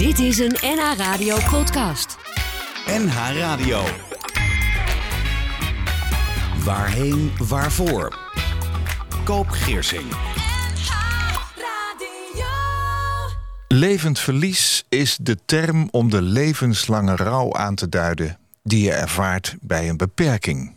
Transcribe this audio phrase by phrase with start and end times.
[0.00, 2.16] Dit is een NH Radio podcast.
[2.86, 3.82] NH Radio.
[6.64, 8.18] Waarheen, waarvoor?
[9.24, 10.12] Koop Geersing.
[13.68, 19.56] Levend verlies is de term om de levenslange rouw aan te duiden die je ervaart
[19.60, 20.74] bij een beperking.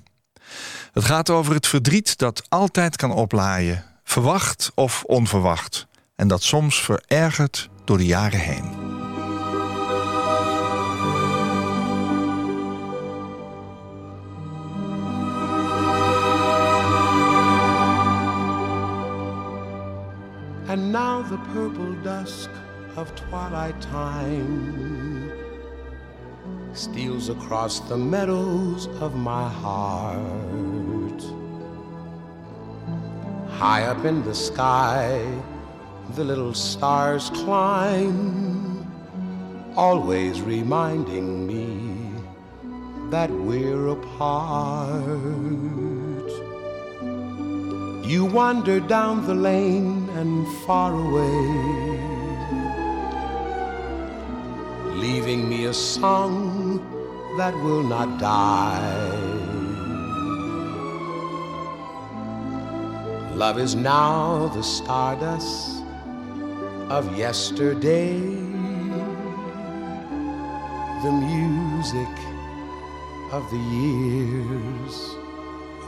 [0.94, 6.82] Het gaat over het verdriet dat altijd kan oplaaien, verwacht of onverwacht, en dat soms
[6.82, 8.83] verergert door de jaren heen.
[20.74, 22.50] And now the purple dusk
[22.96, 25.32] of twilight time
[26.74, 31.22] steals across the meadows of my heart.
[33.52, 35.24] High up in the sky,
[36.16, 38.92] the little stars climb,
[39.76, 42.20] always reminding me
[43.12, 44.64] that we're apart.
[48.10, 52.14] You wander down the lane and far away
[55.04, 56.80] leaving me a song
[57.38, 59.44] that will not die.
[63.36, 65.84] Love is now the stardust
[66.90, 68.20] of yesterday,
[71.06, 72.16] the music
[73.32, 74.96] of the years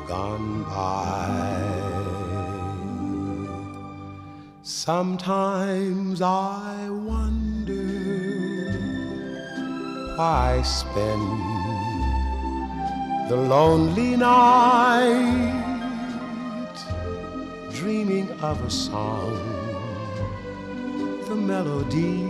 [0.08, 2.45] gone by.
[4.68, 7.84] Sometimes I wonder
[10.18, 11.22] why I spend
[13.30, 15.54] the lonely night
[17.74, 19.38] dreaming of a song.
[21.28, 22.24] The melody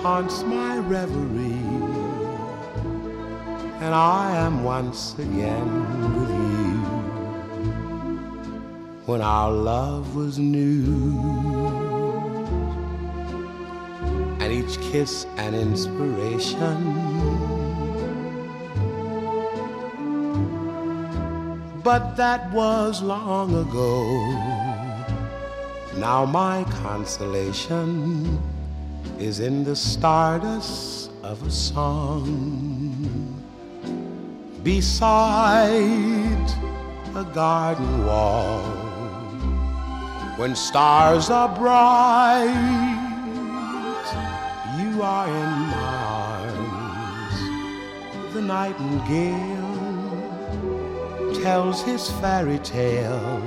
[0.00, 1.68] haunts my reverie,
[3.84, 6.71] and I am once again with you
[9.12, 10.86] when our love was new
[14.40, 16.78] and each kiss an inspiration.
[21.84, 23.98] But that was long ago.
[25.98, 28.40] Now my consolation
[29.18, 32.24] is in the stardust of a song
[34.62, 36.48] beside
[37.14, 38.81] a garden wall
[40.36, 43.02] when stars are bright
[44.78, 45.94] you are in my
[46.24, 47.38] arms.
[48.32, 49.82] The nightingale
[51.42, 53.42] tells his fairy tale,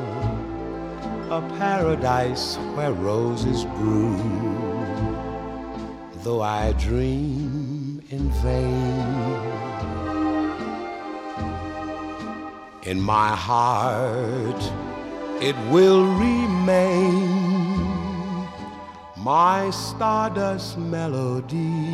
[1.31, 5.15] a paradise where roses bloom.
[6.23, 9.41] Though I dream in vain,
[12.83, 14.61] in my heart
[15.41, 17.25] it will remain
[19.17, 21.89] my stardust melody,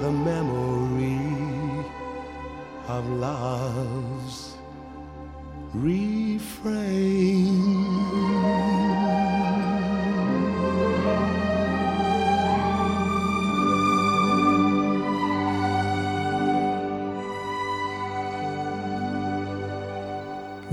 [0.00, 1.16] the memory
[2.88, 4.54] of love's
[5.74, 7.16] refrain.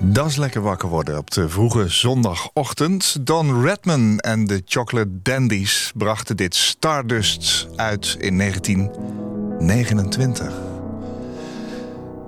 [0.05, 3.25] Dat is lekker wakker worden op de vroege zondagochtend.
[3.25, 10.53] Don Redman en de Chocolate Dandies brachten dit Stardust uit in 1929.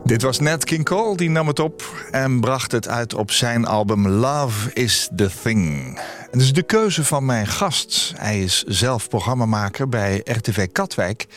[0.03, 3.65] Dit was Nat King Cole, die nam het op en bracht het uit op zijn
[3.65, 5.99] album Love is the Thing.
[6.31, 8.13] Het is de keuze van mijn gast.
[8.15, 11.27] Hij is zelf programmamaker bij RTV Katwijk.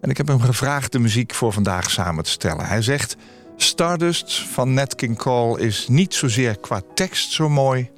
[0.00, 2.66] En ik heb hem gevraagd de muziek voor vandaag samen te stellen.
[2.66, 3.16] Hij zegt...
[3.62, 7.90] Stardust van Nat King Cole is niet zozeer qua tekst zo mooi...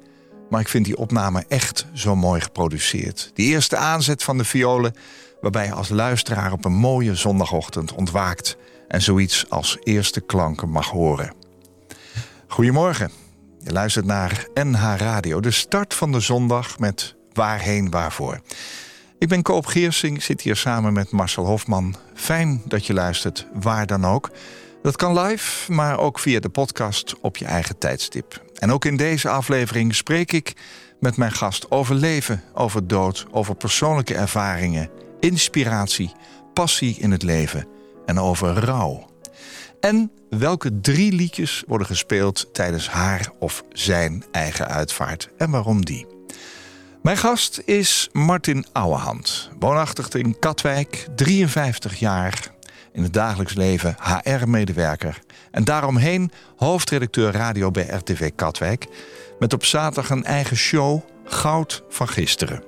[0.49, 3.31] maar ik vind die opname echt zo mooi geproduceerd.
[3.33, 4.95] Die eerste aanzet van de violen...
[5.41, 8.57] waarbij je als luisteraar op een mooie zondagochtend ontwaakt...
[8.87, 11.33] en zoiets als eerste klanken mag horen.
[12.47, 13.11] Goedemorgen.
[13.59, 18.39] Je luistert naar NH Radio, de start van de zondag met Waarheen Waarvoor.
[19.19, 21.95] Ik ben Koop Geersing, zit hier samen met Marcel Hofman.
[22.13, 24.29] Fijn dat je luistert, waar dan ook...
[24.85, 28.43] Dat kan live, maar ook via de podcast op je eigen tijdstip.
[28.55, 30.53] En ook in deze aflevering spreek ik
[30.99, 34.89] met mijn gast over leven, over dood, over persoonlijke ervaringen,
[35.19, 36.11] inspiratie,
[36.53, 37.67] passie in het leven
[38.05, 39.09] en over rouw.
[39.79, 46.05] En welke drie liedjes worden gespeeld tijdens haar of zijn eigen uitvaart en waarom die?
[47.01, 52.54] Mijn gast is Martin Ouwehand, woonachtig in Katwijk, 53 jaar.
[52.95, 55.19] In het dagelijks leven HR-medewerker.
[55.51, 58.87] En daaromheen hoofdredacteur radio bij RTV Katwijk.
[59.39, 62.63] Met op zaterdag een eigen show, Goud van Gisteren.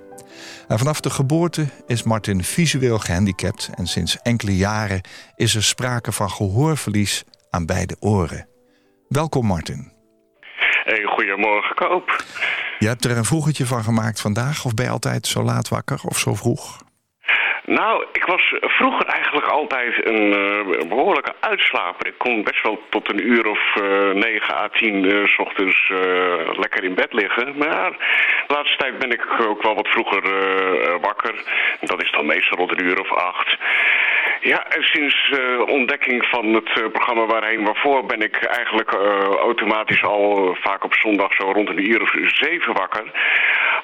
[0.68, 3.70] En vanaf de geboorte is Martin visueel gehandicapt.
[3.76, 5.02] En sinds enkele jaren
[5.36, 8.48] is er sprake van gehoorverlies aan beide oren.
[9.08, 9.92] Welkom Martin.
[10.84, 12.24] Hey, goedemorgen Koop.
[12.80, 16.00] Je hebt er een vroegetje van gemaakt vandaag, of ben je altijd zo laat wakker
[16.04, 16.86] of zo vroeg?
[17.70, 22.08] Nou, ik was vroeger eigenlijk altijd een uh, behoorlijke uitslaper.
[22.08, 25.92] Ik kon best wel tot een uur of uh, 9 à 10 uh, s ochtends
[26.58, 27.58] lekker in bed liggen.
[27.58, 27.92] Maar
[28.48, 30.22] de laatste tijd ben ik ook wel wat vroeger
[31.02, 31.34] wakker.
[31.82, 33.58] Dat is dan meestal rond een uur of acht.
[34.42, 35.32] Ja, en sinds
[35.66, 38.92] ontdekking van het programma Waarheen Waarvoor ben ik eigenlijk
[39.42, 43.12] automatisch al vaak op zondag zo rond een uur of zeven wakker.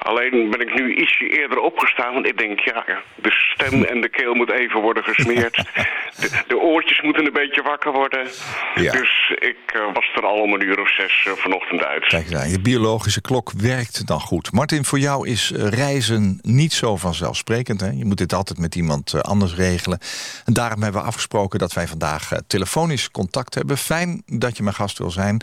[0.04, 2.86] Alleen ben ik nu ietsje eerder opgestaan, want ik denk, ja,
[3.16, 5.56] de stem en de keel moet even worden gesmeerd.
[6.14, 8.28] De, de oortjes moeten een beetje wakker worden.
[8.76, 8.92] Ja.
[8.92, 12.08] Dus ik was er al om een uur of zes vanochtend uit.
[12.08, 14.52] Kijk, je biologische klok werkt dan goed.
[14.52, 17.82] Martin, voor jou is reizen niet zo vanzelfsprekend.
[17.82, 17.90] Hè?
[17.90, 20.00] Je moet dit altijd met iemand anders regelen.
[20.46, 23.78] En daarom hebben we afgesproken dat wij vandaag telefonisch contact hebben.
[23.78, 25.42] Fijn dat je mijn gast wil zijn.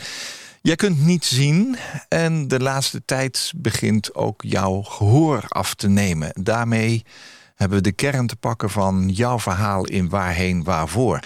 [0.62, 1.76] Jij kunt niet zien
[2.08, 6.30] en de laatste tijd begint ook jouw gehoor af te nemen.
[6.42, 7.04] Daarmee
[7.54, 11.20] hebben we de kern te pakken van jouw verhaal in Waarheen Waarvoor.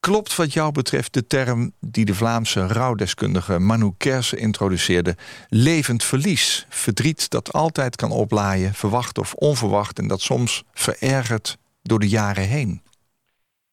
[0.00, 5.16] Klopt wat jou betreft de term die de Vlaamse rouwdeskundige Manu Kersen introduceerde...
[5.48, 9.98] levend verlies, verdriet dat altijd kan oplaaien, verwacht of onverwacht...
[9.98, 12.83] en dat soms verergert door de jaren heen?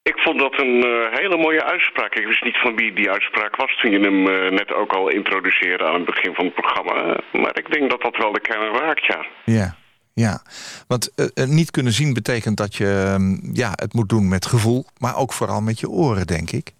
[0.04, 2.16] Ik vond dat een uh, hele mooie uitspraak.
[2.16, 5.10] Ik wist niet van wie die uitspraak was toen je hem uh, net ook al
[5.10, 7.20] introduceerde aan het begin van het programma.
[7.32, 9.26] Maar ik denk dat dat wel de kern raakt, ja.
[9.46, 9.76] Ja,
[10.14, 10.42] ja.
[10.88, 13.18] Want uh, niet kunnen zien betekent dat je
[13.54, 16.72] ja, het moet doen met gevoel, maar ook vooral met je oren, denk ik.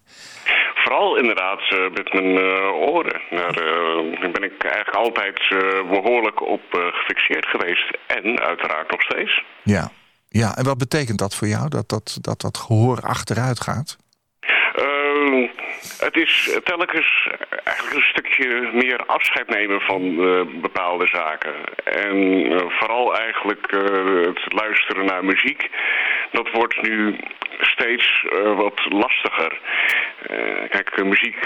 [0.74, 1.60] Vooral inderdaad
[1.94, 2.38] met mijn
[2.72, 3.20] oren.
[3.30, 5.48] Daar ben ik eigenlijk altijd
[5.90, 7.98] behoorlijk op gefixeerd geweest.
[8.06, 9.42] En uiteraard nog steeds.
[9.62, 9.90] Ja.
[10.32, 13.96] Ja, en wat betekent dat voor jou, dat dat, dat, dat gehoor achteruit gaat?
[15.98, 17.28] Het is telkens
[17.64, 21.54] eigenlijk een stukje meer afscheid nemen van uh, bepaalde zaken.
[21.84, 25.70] En uh, vooral eigenlijk uh, het luisteren naar muziek.
[26.32, 27.16] Dat wordt nu
[27.60, 28.26] steeds
[28.56, 29.60] wat lastiger.
[30.68, 31.36] kijk, muziek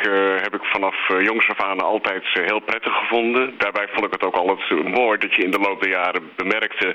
[0.42, 3.54] heb ik vanaf jongs af aan altijd heel prettig gevonden.
[3.58, 6.94] Daarbij vond ik het ook altijd mooi dat je in de loop der jaren bemerkte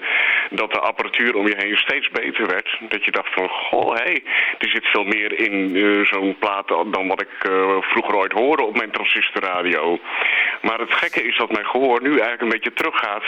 [0.50, 2.80] dat de apparatuur om je heen steeds beter werd.
[2.90, 4.24] Dat je dacht van, goh, hé, hey,
[4.58, 7.36] er zit veel meer in zo'n plaat dan wat ik
[7.82, 10.00] vroeger ooit hoorde op mijn transistorradio.
[10.62, 13.24] Maar het gekke is dat mijn gehoor nu eigenlijk een beetje teruggaat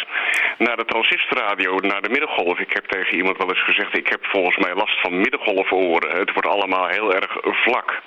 [0.58, 2.60] naar de transistorradio, naar de middengolf.
[2.60, 6.18] Ik heb tegen iemand wel eens gezegd, ik heb volgens mij last van middengolforen.
[6.18, 8.02] Het wordt allemaal heel erg vlak.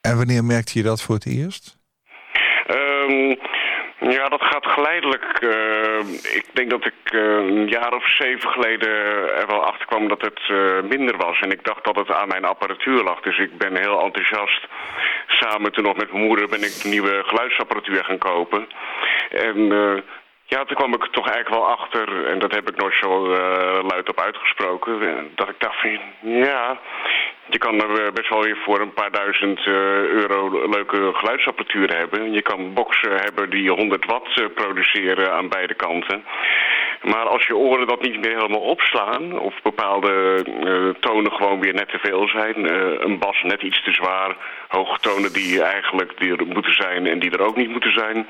[0.00, 1.76] En wanneer merkte je dat voor het eerst?
[2.70, 3.38] Um,
[4.00, 5.40] ja, dat gaat geleidelijk.
[5.40, 5.98] Uh,
[6.34, 8.88] ik denk dat ik uh, een jaar of zeven geleden
[9.36, 11.40] er wel achter kwam dat het uh, minder was.
[11.40, 13.20] En ik dacht dat het aan mijn apparatuur lag.
[13.20, 14.66] Dus ik ben heel enthousiast.
[15.26, 18.68] Samen toen nog met mijn moeder ben ik nieuwe geluidsapparatuur gaan kopen.
[19.30, 19.72] En
[20.48, 23.26] ja, toen kwam ik toch eigenlijk wel achter, en dat heb ik nooit zo
[23.82, 26.78] luid op uitgesproken, dat ik dacht van, ja,
[27.50, 32.32] je kan er best wel weer voor een paar duizend uh, euro leuke geluidsapparatuur hebben.
[32.32, 36.24] Je kan boxen hebben die 100 watt uh, produceren aan beide kanten.
[37.02, 39.38] Maar als je oren dat niet meer helemaal opslaan...
[39.38, 42.56] of bepaalde uh, tonen gewoon weer net te veel zijn...
[43.04, 44.36] een bas net iets te zwaar,
[44.68, 47.06] hoge tonen die eigenlijk die er moeten zijn...
[47.06, 48.26] en die er ook niet moeten zijn...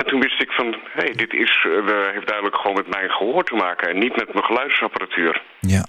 [0.00, 1.66] En toen wist ik van, hé, hey, dit is,
[2.12, 3.88] heeft duidelijk gewoon met mijn gehoor te maken...
[3.88, 5.42] en niet met mijn geluidsapparatuur.
[5.60, 5.84] Ja.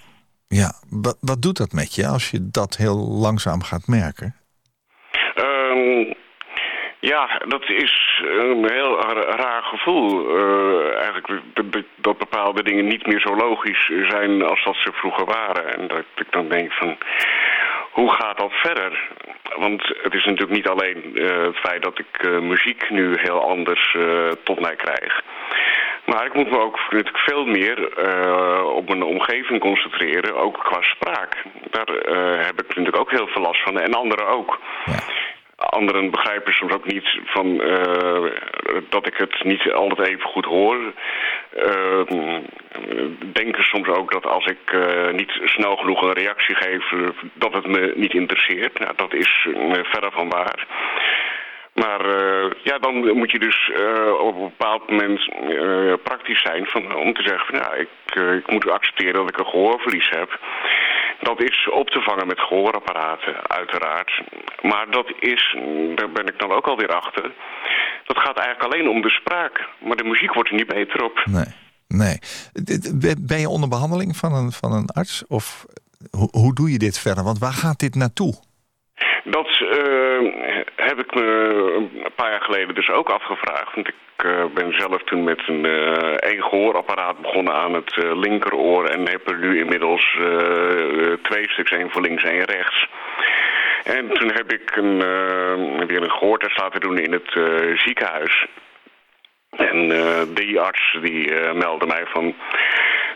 [0.47, 4.35] Ja, wat, wat doet dat met je als je dat heel langzaam gaat merken?
[5.35, 6.13] Um,
[6.99, 9.01] ja, dat is een heel
[9.43, 10.37] raar gevoel.
[10.37, 11.27] Uh, eigenlijk
[12.01, 15.77] dat bepaalde dingen niet meer zo logisch zijn als dat ze vroeger waren.
[15.77, 16.97] En dat ik dan denk van,
[17.91, 19.09] hoe gaat dat verder?
[19.57, 23.49] Want het is natuurlijk niet alleen uh, het feit dat ik uh, muziek nu heel
[23.49, 23.97] anders
[24.43, 25.21] tot mij krijg.
[26.05, 27.77] Maar ik moet me ook natuurlijk veel meer
[28.65, 31.43] op mijn omgeving concentreren, ook qua spraak.
[31.69, 31.87] Daar
[32.45, 34.59] heb ik natuurlijk ook heel veel last van en anderen ook.
[34.85, 35.20] Ja.
[35.69, 38.31] Anderen begrijpen soms ook niet van, uh,
[38.89, 40.93] dat ik het niet altijd even goed hoor.
[43.33, 44.75] denken soms ook dat als ik
[45.11, 46.93] niet snel genoeg een reactie geef,
[47.33, 48.79] dat het me niet interesseert.
[48.79, 49.47] Nou, dat is
[49.83, 50.67] verre van waar.
[51.73, 52.05] Maar
[52.63, 53.71] ja, dan moet je dus
[54.19, 55.29] op een bepaald moment
[56.03, 59.45] praktisch zijn van, om te zeggen van ja, ik, ik moet accepteren dat ik een
[59.45, 60.39] gehoorverlies heb.
[61.21, 64.23] Dat is op te vangen met gehoorapparaten, uiteraard.
[64.61, 65.57] Maar dat is,
[65.95, 67.31] daar ben ik dan ook alweer achter...
[68.05, 69.69] dat gaat eigenlijk alleen om de spraak.
[69.85, 71.23] Maar de muziek wordt er niet beter op.
[71.25, 71.53] Nee,
[71.87, 72.17] nee.
[73.19, 75.23] Ben je onder behandeling van een, van een arts?
[75.27, 75.65] Of
[76.11, 77.23] hoe, hoe doe je dit verder?
[77.23, 78.33] Want waar gaat dit naartoe?
[79.23, 80.31] Dat uh,
[80.75, 81.23] heb ik me
[82.03, 83.75] een paar jaar geleden dus ook afgevraagd.
[83.75, 88.85] Want ik uh, ben zelf toen met een uh, één gehoorapparaat begonnen aan het linkeroor...
[88.85, 90.17] en heb er nu inmiddels
[91.21, 92.87] twee stuks, één voor links en één rechts.
[93.83, 94.97] En toen heb ik een,
[95.87, 97.39] weer een gehoortest laten doen in het
[97.79, 98.45] ziekenhuis.
[99.49, 99.87] En
[100.33, 102.35] die arts die meldde mij van...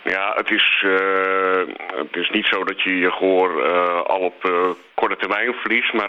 [0.09, 1.61] Ja, het is, uh,
[1.95, 5.93] het is niet zo dat je je gehoor uh, al op uh, korte termijn verliest.
[5.93, 6.07] Maar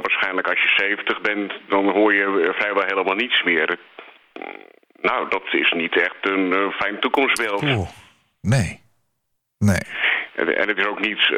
[0.00, 3.78] waarschijnlijk als je 70 bent, dan hoor je vrijwel helemaal niets meer.
[5.00, 7.62] Nou, dat is niet echt een fijn toekomstbeeld.
[8.40, 8.80] Nee.
[9.58, 9.82] Nee.
[10.34, 11.30] En, het is ook niet...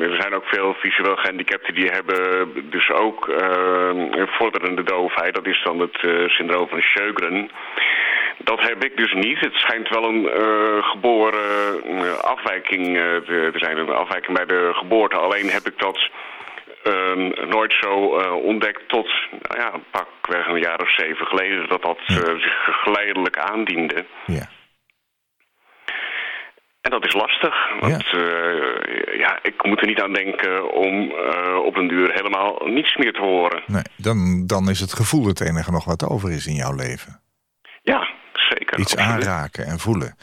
[0.00, 3.24] er zijn ook veel visueel gehandicapten die hebben dus ook
[4.26, 5.34] vorderende doofheid.
[5.34, 5.98] Dat is dan het
[6.30, 7.50] syndroom van Sjögren.
[8.38, 9.40] Dat heb ik dus niet.
[9.40, 13.78] Het schijnt wel een uh, geboren uh, afwijking te, te, zijn.
[13.78, 15.16] Een afwijking bij de geboorte.
[15.16, 16.10] Alleen heb ik dat
[16.82, 17.90] ehm, nooit zo
[18.42, 21.68] ontdekt tot, nou ja, pakweg een jaar of zeven geleden.
[21.68, 24.06] Dat dat zich geleidelijk aandiende.
[24.26, 24.48] Ja.
[26.80, 28.18] En dat is lastig, want ja.
[29.16, 29.38] ja.
[29.42, 31.12] ik moet er niet aan denken om
[31.64, 33.62] op een duur helemaal niets meer te horen.
[33.66, 37.20] Nee, dan, dan is het gevoel het enige nog wat over is in jouw leven.
[37.82, 38.78] Ja, zeker.
[38.78, 40.16] Iets aanraken en voelen.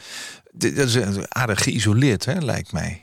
[0.52, 3.02] Dat is aardig geïsoleerd, hè, lijkt mij.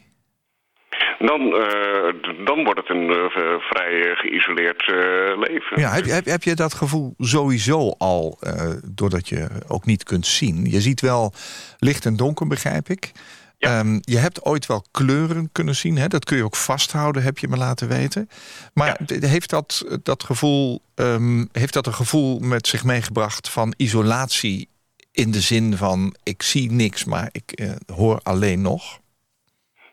[1.19, 3.25] Dan, uh, dan wordt het een uh,
[3.59, 4.97] vrij geïsoleerd uh,
[5.39, 5.79] leven.
[5.79, 8.39] Ja, heb, heb, heb je dat gevoel sowieso al,
[8.85, 10.65] doordat je ook niet kunt zien?
[10.65, 11.33] Je ziet wel
[11.77, 13.11] licht en donker, begrijp ik.
[13.57, 13.79] Ja.
[13.79, 15.97] Um, je hebt ooit wel kleuren kunnen zien.
[15.97, 16.07] Hè?
[16.07, 18.29] Dat kun je ook vasthouden, heb je me laten weten.
[18.73, 19.27] Maar ja.
[19.27, 24.69] heeft, dat, dat gevoel, um, heeft dat een gevoel met zich meegebracht van isolatie
[25.11, 28.99] in de zin van ik zie niks, maar ik uh, hoor alleen nog?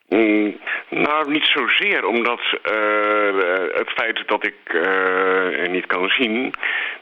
[0.08, 0.56] Mm,
[0.90, 3.42] nou, niet zozeer, omdat uh,
[3.74, 6.54] het feit dat ik uh, niet kan zien...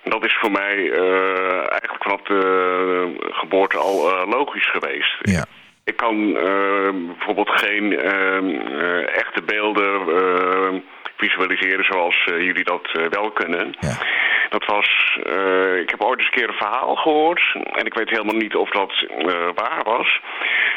[0.05, 0.91] dat is voor mij
[1.69, 5.17] eigenlijk vanaf de geboorte al logisch geweest.
[5.21, 5.45] Ja.
[5.85, 6.33] Ik kan
[7.07, 7.99] bijvoorbeeld geen
[9.07, 10.83] echte beelden
[11.17, 13.77] visualiseren zoals jullie dat wel kunnen...
[13.81, 13.99] Ja.
[14.49, 17.43] Dat was, uh, ik heb ooit eens een keer een verhaal gehoord.
[17.73, 20.21] En ik weet helemaal niet of dat uh, waar was.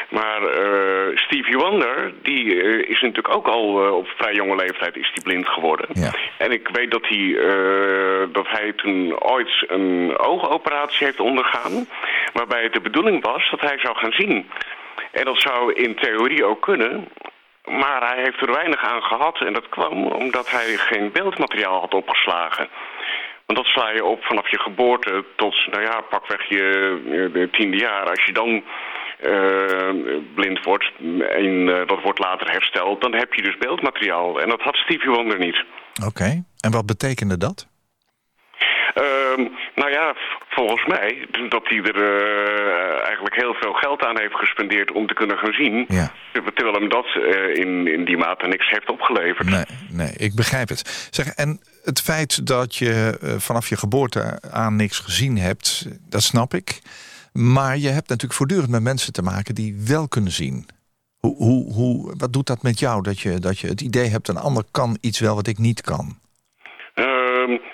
[0.08, 5.22] Maar uh, Stevie Wonder, die is natuurlijk ook al op vrij jonge leeftijd is die
[5.22, 5.88] blind geworden.
[5.92, 6.12] Ja.
[6.38, 7.38] En ik weet dat hij,
[8.32, 11.86] dat hij toen ooit een oogoperatie heeft ondergaan.
[12.32, 14.50] Waarbij het de bedoeling was dat hij zou gaan zien.
[15.12, 17.08] En dat zou in theorie ook kunnen.
[17.64, 19.40] Maar hij heeft er weinig aan gehad.
[19.40, 22.68] En dat kwam omdat hij geen beeldmateriaal had opgeslagen.
[23.50, 26.62] Want dat sla je op vanaf je geboorte tot, nou ja, pakweg je,
[27.34, 28.10] je tiende jaar.
[28.10, 28.64] Als je dan
[29.26, 30.92] uh, blind wordt
[31.30, 34.40] en uh, dat wordt later hersteld, dan heb je dus beeldmateriaal.
[34.40, 35.64] En dat had Stevie Wonder niet.
[35.94, 36.42] Oké, okay.
[36.60, 37.68] en wat betekende dat?
[38.94, 40.14] Uh, nou ja,
[40.48, 45.14] volgens mij dat hij er uh, eigenlijk heel veel geld aan heeft gespendeerd om te
[45.14, 45.84] kunnen gaan zien.
[45.88, 46.12] Ja.
[46.32, 49.50] Terwijl hem dat uh, in, in die mate niks heeft opgeleverd.
[49.50, 51.08] Nee, nee, ik begrijp het.
[51.10, 56.22] Zeg, en het feit dat je uh, vanaf je geboorte aan niks gezien hebt, dat
[56.22, 56.82] snap ik.
[57.32, 60.68] Maar je hebt natuurlijk voortdurend met mensen te maken die wel kunnen zien.
[61.18, 64.28] Hoe, hoe, hoe, wat doet dat met jou dat je, dat je het idee hebt...
[64.28, 66.18] een ander kan iets wel wat ik niet kan?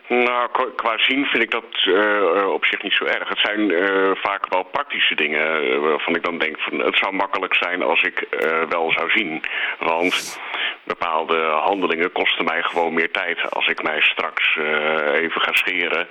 [0.08, 3.28] Nou, qua zien vind ik dat uh, op zich niet zo erg.
[3.28, 6.60] Het zijn uh, vaak wel praktische dingen waarvan ik dan denk...
[6.60, 8.26] Van, het zou makkelijk zijn als ik
[8.68, 9.42] wel zou zien.
[9.78, 10.40] Want
[10.84, 13.50] bepaalde handelingen kosten mij gewoon meer tijd.
[13.50, 14.58] Als ik mij straks
[15.12, 16.08] even ga scheren,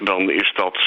[0.00, 0.78] dan is dat...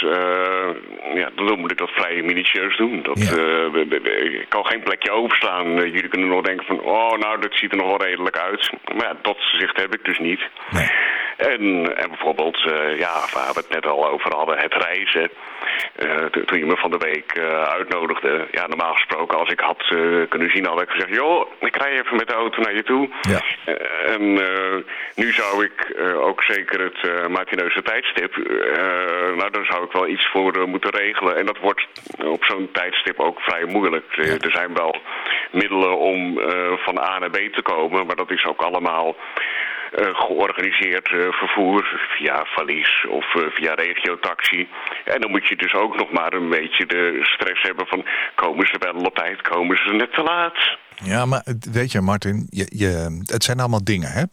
[1.13, 3.01] ja, dan moet ik dat vrij minutieus doen.
[3.01, 4.10] Dat, ja.
[4.39, 5.75] ik kan geen plekje overslaan.
[5.75, 6.82] jullie kunnen nog denken van...
[6.82, 8.72] oh, nou, dat ziet er nog wel redelijk uit.
[8.96, 10.42] Maar ja, dat zicht heb ik dus niet.
[10.70, 10.89] Nee.
[11.50, 15.29] En, en bijvoorbeeld, uh, ja, waar we het net al over hadden, het reizen.
[16.06, 19.84] Uh, toen je me van de week uh, uitnodigde, ja, normaal gesproken, als ik had
[20.29, 23.10] kunnen zien, had ik gezegd, joh, ik rij even met de auto naar je toe.
[23.22, 23.41] Ja.
[24.06, 24.34] en
[25.15, 28.36] nu zou ik ook zeker het matineuze tijdstip,
[29.36, 31.38] nou, daar zou ik wel iets voor moeten regelen.
[31.38, 31.88] En dat wordt
[32.25, 34.06] op zo'n tijdstip ook vrij moeilijk.
[34.15, 34.24] Ja.
[34.24, 34.96] Er zijn wel
[35.51, 36.39] middelen om
[36.77, 39.15] van A naar B te komen, maar dat is ook allemaal
[39.91, 44.67] georganiseerd vervoer via valies of via regiotaxi.
[45.05, 48.05] En dan moet je dus ook nog maar een beetje de stress hebben van
[48.36, 50.77] komen ze wel op tijd, komen ze net te laat.
[51.03, 54.24] Ja, maar weet je, Martin, je, je, het zijn allemaal dingen, hè?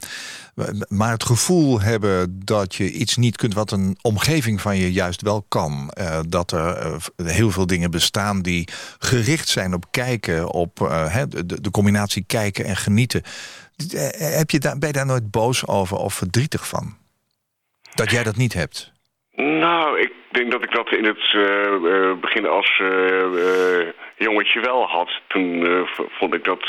[0.89, 5.23] Maar het gevoel hebben dat je iets niet kunt wat een omgeving van je juist
[5.23, 5.93] wel kan.
[6.29, 11.71] Dat er heel veel dingen bestaan die gericht zijn op kijken, op uh, de, de,
[11.71, 13.23] combinatie kijken en genieten.
[14.39, 16.97] Heb je daar, ben je daar nooit boos over of verdrietig van?
[17.95, 18.93] Dat jij dat niet hebt?
[19.33, 22.83] Nou, ik denk dat ik dat in het begin als
[24.17, 25.21] jongetje wel had.
[25.29, 25.67] Toen
[26.19, 26.65] vond ik dat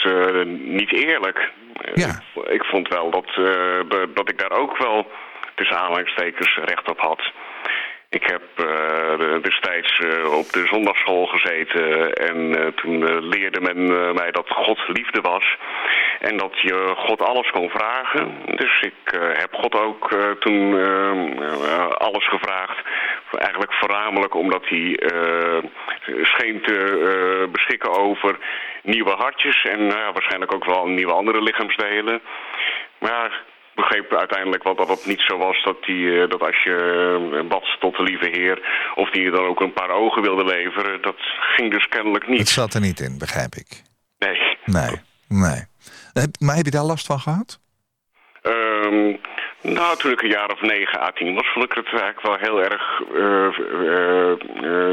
[0.58, 1.52] niet eerlijk.
[1.94, 2.22] Ja.
[2.50, 5.12] Ik vond wel dat, uh, dat ik daar ook wel
[5.56, 7.32] tussen aanhalingstekens recht op had.
[8.10, 14.32] Ik heb uh, destijds uh, op de zondagschool gezeten en uh, toen leerde men mij
[14.32, 15.58] dat God liefde was.
[16.20, 18.36] En dat je God alles kon vragen.
[18.56, 20.74] Dus ik heb God ook toen
[21.98, 22.78] alles gevraagd.
[23.32, 25.00] Eigenlijk voornamelijk omdat hij
[26.22, 28.38] scheen te beschikken over
[28.84, 32.22] nieuwe hartjes en waarschijnlijk ook wel nieuwe andere lichaamsdelen.
[33.00, 33.44] Maar
[33.81, 36.77] begreep uiteindelijk wel dat het niet zo was dat, die, eh, dat als je
[37.34, 38.57] uh, bad tot de lieve heer...
[38.96, 41.19] of die je dan ook een paar ogen wilde leveren, dat
[41.55, 42.39] ging dus kennelijk niet.
[42.39, 43.69] Het zat er niet in, begrijp ik.
[44.17, 44.57] Nee.
[44.65, 44.96] Nee,
[45.27, 45.62] nee.
[46.39, 47.60] Maar heb je daar last van gehad?
[48.41, 49.19] Um,
[49.62, 52.38] nou, toen ik een jaar of 9 à 10 was, vond ik het eigenlijk wel
[52.38, 53.50] heel erg uh,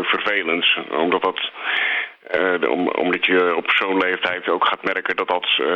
[0.03, 0.67] vervelend.
[0.91, 1.51] Omdat dat
[2.33, 5.67] uh, om, omdat je op zo'n leeftijd ook gaat merken dat dat uh,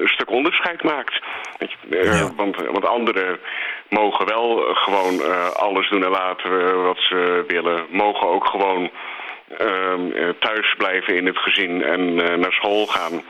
[0.00, 1.20] een stuk onderscheid maakt.
[1.90, 2.34] Uh, ja.
[2.36, 3.38] want, want anderen
[3.88, 5.20] mogen wel gewoon
[5.54, 7.86] alles doen en laten wat ze willen.
[7.90, 8.90] Mogen ook gewoon
[9.58, 13.22] ehm, thuis blijven in het gezin en naar school gaan.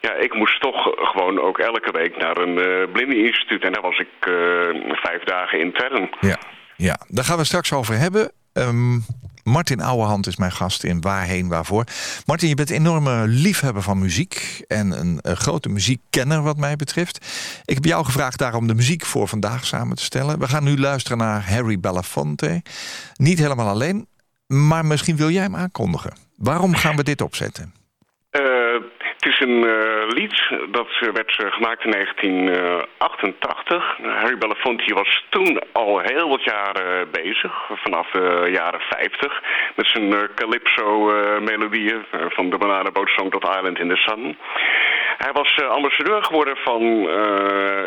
[0.00, 3.64] Ja, ik moest toch gewoon ook elke week naar een blindeninstituut.
[3.64, 4.08] En daar was ik
[4.88, 6.10] vijf dagen intern.
[6.20, 6.38] Ja,
[6.76, 8.32] ja, daar gaan we straks over hebben.
[8.52, 9.04] Um,
[9.42, 11.84] Martin Ouwehand is mijn gast in Waarheen Waarvoor.
[12.26, 17.26] Martin, je bent een enorme liefhebber van muziek en een, grote muziekkenner wat mij betreft.
[17.64, 20.38] Ik heb jou gevraagd daarom de muziek voor vandaag samen te stellen.
[20.38, 22.62] We gaan nu luisteren naar Harry Belafonte.
[23.14, 24.06] Niet helemaal alleen,
[24.46, 26.12] maar misschien wil jij hem aankondigen.
[26.36, 27.74] Waarom gaan we dit opzetten?
[29.20, 33.98] Het is een uh, lied dat werd uh, gemaakt in 1988.
[34.02, 39.42] Harry Belafonte was toen al heel wat jaren bezig, vanaf de jaren 50,
[39.74, 44.38] met zijn calypso-melodieën van de Banana Song tot Island in the Sun.
[45.24, 46.82] Hij was ambassadeur geworden van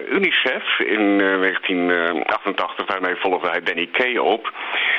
[0.09, 2.85] UNICEF in 1988.
[2.85, 4.51] Daarmee volgde hij Danny Kaye op.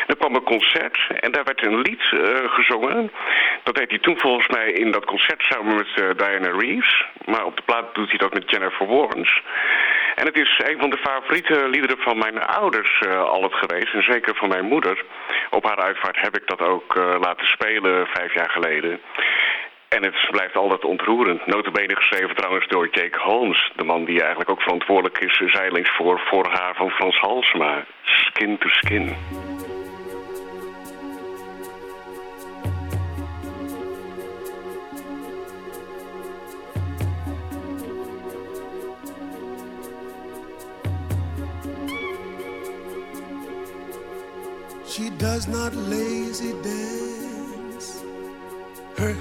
[0.07, 2.03] Er kwam een concert en daar werd een lied
[2.47, 3.11] gezongen.
[3.63, 7.07] Dat deed hij toen volgens mij in dat concert samen met Diana Reeves.
[7.25, 9.43] Maar op de plaat doet hij dat met Jennifer Warnes.
[10.15, 13.95] En het is een van de favoriete liederen van mijn ouders uh, altijd geweest.
[13.95, 15.05] En zeker van mijn moeder.
[15.51, 19.01] Op haar uitvaart heb ik dat ook laten spelen vijf jaar geleden.
[19.95, 21.47] En het blijft altijd ontroerend.
[21.47, 23.73] Notabene geschreven trouwens door Jake Holmes.
[23.77, 27.85] De man die eigenlijk ook verantwoordelijk is zeilings voor, voor haar van Frans Halsema.
[28.03, 29.17] Skin to skin.
[44.87, 46.95] She does not lazy dance
[48.97, 49.15] her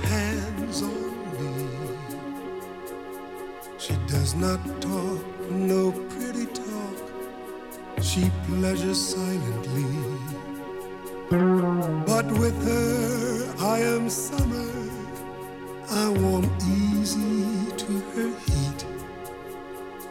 [4.13, 6.97] does not talk no pretty talk.
[8.01, 9.87] She pleasures silently.
[12.09, 14.71] But with her I am summer.
[15.89, 16.45] I warm
[16.77, 18.85] easy to her heat.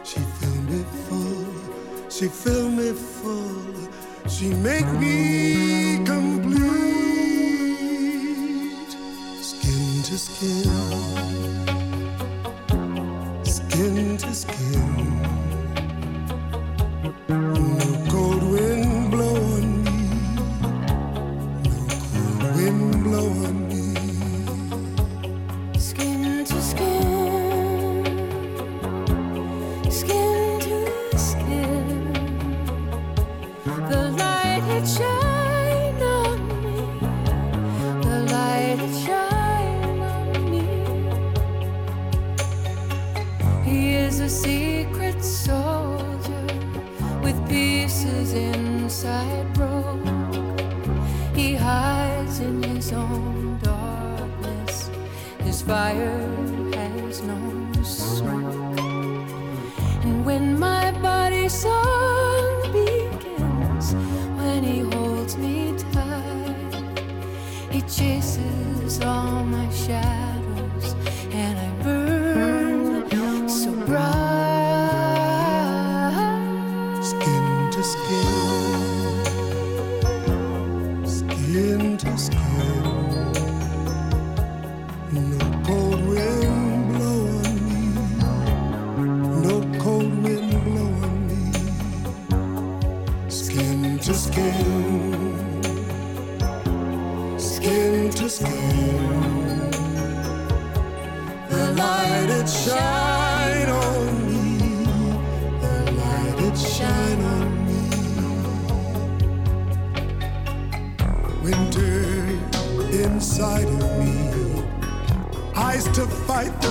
[0.03, 2.09] She fill me full.
[2.09, 3.73] She fill me full
[4.27, 6.63] she make me complete,
[9.41, 11.12] skin to skin
[52.93, 54.89] own darkness.
[55.39, 56.27] His fire
[56.75, 57.37] has no
[57.83, 58.79] smoke.
[60.03, 61.82] And when my body song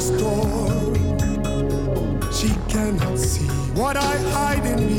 [0.03, 0.95] storm.
[2.33, 3.47] She cannot see
[3.79, 4.92] what I hide in me.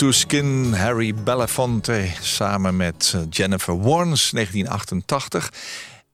[0.00, 5.50] To Skin, Harry Belafonte samen met eh, Jennifer Warnes, 1988.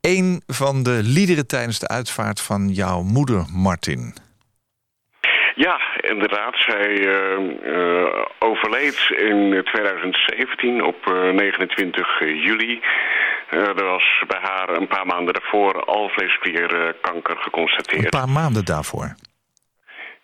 [0.01, 4.14] Een van de liederen tijdens de uitvaart van jouw moeder, Martin.
[5.55, 6.55] Ja, inderdaad.
[6.57, 7.35] Zij eh,
[7.75, 12.81] eh, overleed in 2017 op eh, 29 juli.
[13.51, 18.11] Er was bij haar een paar maanden daarvoor alvleesklierkanker Een geconstateerd.
[18.11, 19.14] paar maanden daarvoor.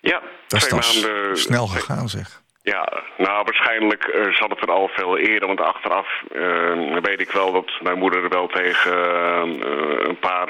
[0.00, 1.36] Ja, Dat is twee maanden.
[1.36, 2.41] snel gegaan, zeg.
[2.64, 5.46] Ja, nou waarschijnlijk eh, zat het er al veel eerder.
[5.46, 10.48] Want achteraf eh, weet ik wel dat mijn moeder wel tegen eh, een paar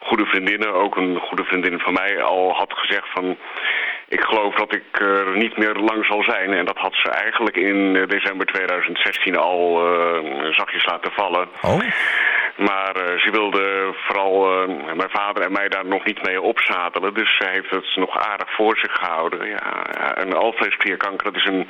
[0.00, 3.36] goede vriendinnen, ook een goede vriendin van mij, al had gezegd van...
[4.12, 6.52] Ik geloof dat ik er niet meer lang zal zijn.
[6.52, 11.48] En dat had ze eigenlijk in eh, december 2016 al eh, zachtjes laten vallen.
[11.62, 11.80] Oh,
[12.56, 17.14] Maar eh, ze wilde vooral mijn vader en mij daar nog niet mee opzadelen.
[17.14, 19.48] Dus ze heeft het nog aardig voor zich gehouden.
[19.48, 21.68] Ja, een alvleesklierkanker, dat is een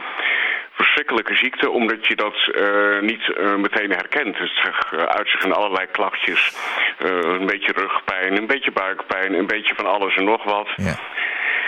[0.72, 1.70] verschrikkelijke ziekte...
[1.70, 2.36] omdat je dat
[3.00, 3.24] niet
[3.56, 4.38] meteen herkent.
[4.38, 6.56] Het zich, uit zich in allerlei klachtjes.
[6.98, 10.68] Een beetje rugpijn, een beetje buikpijn, een beetje van alles en nog wat.
[10.76, 10.96] ja.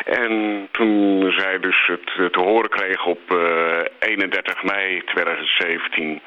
[0.04, 6.20] En toen zij dus het te horen kreeg op eh, 31 mei 2017...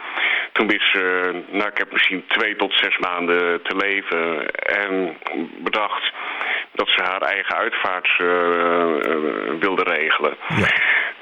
[0.52, 4.50] toen wist ze, nou ik heb misschien twee tot zes maanden te leven...
[4.56, 5.18] en
[5.58, 6.14] bedacht
[6.72, 10.38] dat ze haar eigen uitvaart eh, eh, wilde regelen.
[10.48, 10.68] Ja.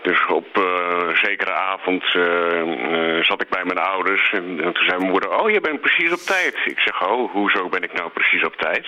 [0.05, 4.85] Dus op eh, zekere avond eh, eh, zat ik bij mijn ouders en, en toen
[4.85, 5.39] zei mijn moeder...
[5.39, 6.55] oh, je bent precies op tijd.
[6.65, 8.85] Ik zeg, oh, hoezo ben ik nou precies op tijd?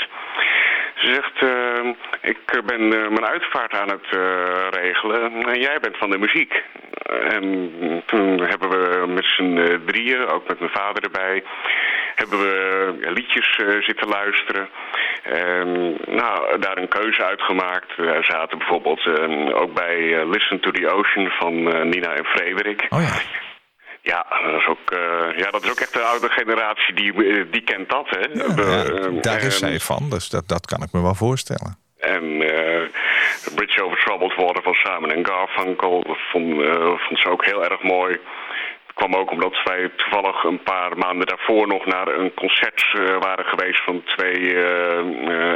[0.97, 1.89] Ze zegt, eh,
[2.21, 6.63] ik ben eh, mijn uitvaart aan het eh, regelen en jij bent van de muziek.
[7.29, 7.71] En
[8.05, 11.43] toen hebben we met z'n drieën, ook met mijn vader erbij,
[12.15, 14.69] hebben we liedjes zitten luisteren.
[15.23, 17.95] En nou, daar een keuze uitgemaakt.
[17.95, 19.07] We zaten bijvoorbeeld
[19.53, 22.85] ook bij Listen to the Ocean van Nina en Frederik.
[22.89, 23.45] Oh ja.
[24.13, 27.45] Ja, dat is ook, eh, ja, dat is ook echt de oude generatie, die, eh,
[27.51, 28.19] die kent dat, hè.
[28.19, 31.01] Ja, De, ja, eh, daar is en- zij van, dus dat, dat kan ik me
[31.01, 31.77] wel voorstellen.
[31.99, 32.81] en eh,
[33.55, 36.61] Bridge Over Troubled Water van Simon Garfunkel, dat vond,
[37.05, 38.11] vond ze ook heel erg mooi.
[38.87, 42.81] Het kwam ook omdat wij toevallig een paar maanden daarvoor nog naar een concert
[43.19, 44.55] waren geweest van twee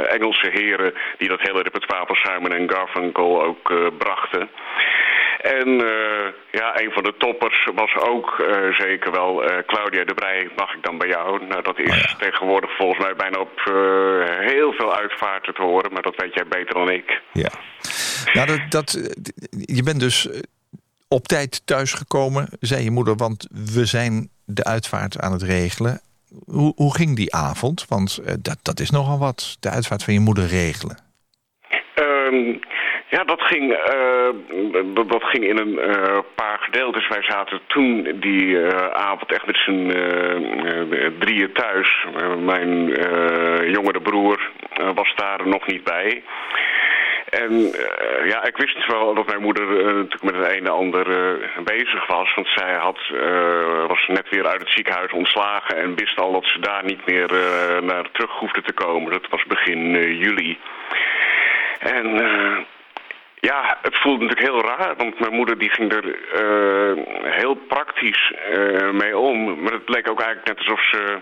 [0.06, 4.48] Engelse heren die dat hele repertoire van Simon en Garfunkel ook brachten.
[5.42, 10.14] En eh, ja, een van de toppers was ook eh, zeker wel eh, Claudia de
[10.14, 11.46] Brij, mag ik dan bij jou?
[11.46, 13.60] Nou, dat is tegenwoordig volgens mij bijna op
[14.40, 17.20] heel veel uitvaarten te horen, maar dat weet jij beter dan ik.
[17.32, 17.50] Ja.
[18.32, 19.12] Nou, dat, dat,
[19.50, 20.28] je bent dus
[21.08, 26.00] op tijd thuisgekomen, zei je moeder, want we zijn de uitvaart aan het regelen.
[26.44, 27.84] Hoe, hoe ging die avond?
[27.88, 30.98] Want dat, dat is nogal wat, de uitvaart van je moeder regelen.
[31.94, 32.54] Ehm,
[33.16, 34.28] ja, dat ging, eh,
[34.94, 37.08] dat, ging in een eh, paar gedeeltes.
[37.08, 39.86] Wij zaten toen die eh, avond echt met z'n
[41.18, 42.06] drieën thuis.
[42.38, 42.86] Mijn
[43.70, 44.50] jongere broer
[44.94, 46.22] was daar nog niet bij.
[47.28, 47.52] En
[48.24, 51.06] ja, ik wist wel dat mijn moeder natuurlijk met het een en ander
[51.64, 52.34] bezig was.
[52.34, 52.98] Want zij had,
[53.88, 57.30] was net weer uit het ziekenhuis ontslagen en wist al dat ze daar niet meer
[57.82, 59.12] naar terug hoefde te komen.
[59.12, 60.58] Dat was begin juli.
[61.78, 62.20] En
[63.50, 68.32] ja, het voelde natuurlijk heel raar, want mijn moeder die ging er eh, heel praktisch
[68.50, 69.62] eh, mee om.
[69.62, 71.20] Maar het bleek ook eigenlijk net alsof ze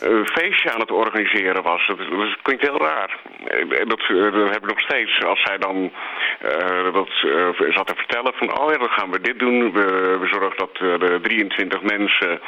[0.00, 1.86] een feestje aan het organiseren was.
[1.86, 3.16] Dat, dat klinkt heel raar.
[3.46, 5.24] Eh, Dat, eh, dat heb ik nog steeds.
[5.24, 5.92] Als zij dan
[6.38, 8.58] eh, dat eh, zat te vertellen van...
[8.60, 9.72] oh ja, dan gaan we dit doen.
[9.72, 12.40] We, zorgen dat er 23 mensen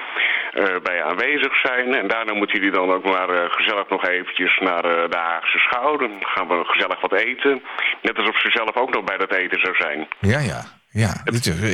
[0.56, 1.94] eh, bij aanwezig zijn.
[1.94, 5.58] En daarna moeten jullie dan ook maar eh, gezellig nog eventjes naar eh, de Haagse
[5.58, 5.96] Schouw.
[5.96, 7.62] Dan gaan we gezellig wat eten.
[8.02, 10.08] Net alsof ze zelf ook nog bij dat eten zou zijn.
[10.20, 10.64] Ja, ja.
[10.90, 11.12] ja.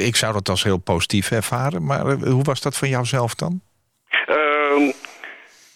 [0.09, 3.35] Ik zou dat als heel positief ervaren, maar eh, hoe was dat van jou zelf
[3.35, 3.61] dan?
[4.27, 4.85] Ehm,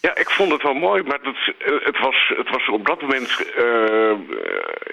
[0.01, 3.01] ja, ik vond het wel mooi, maar het, eh, het, was, het was op dat
[3.01, 3.51] moment...
[3.55, 4.13] eh,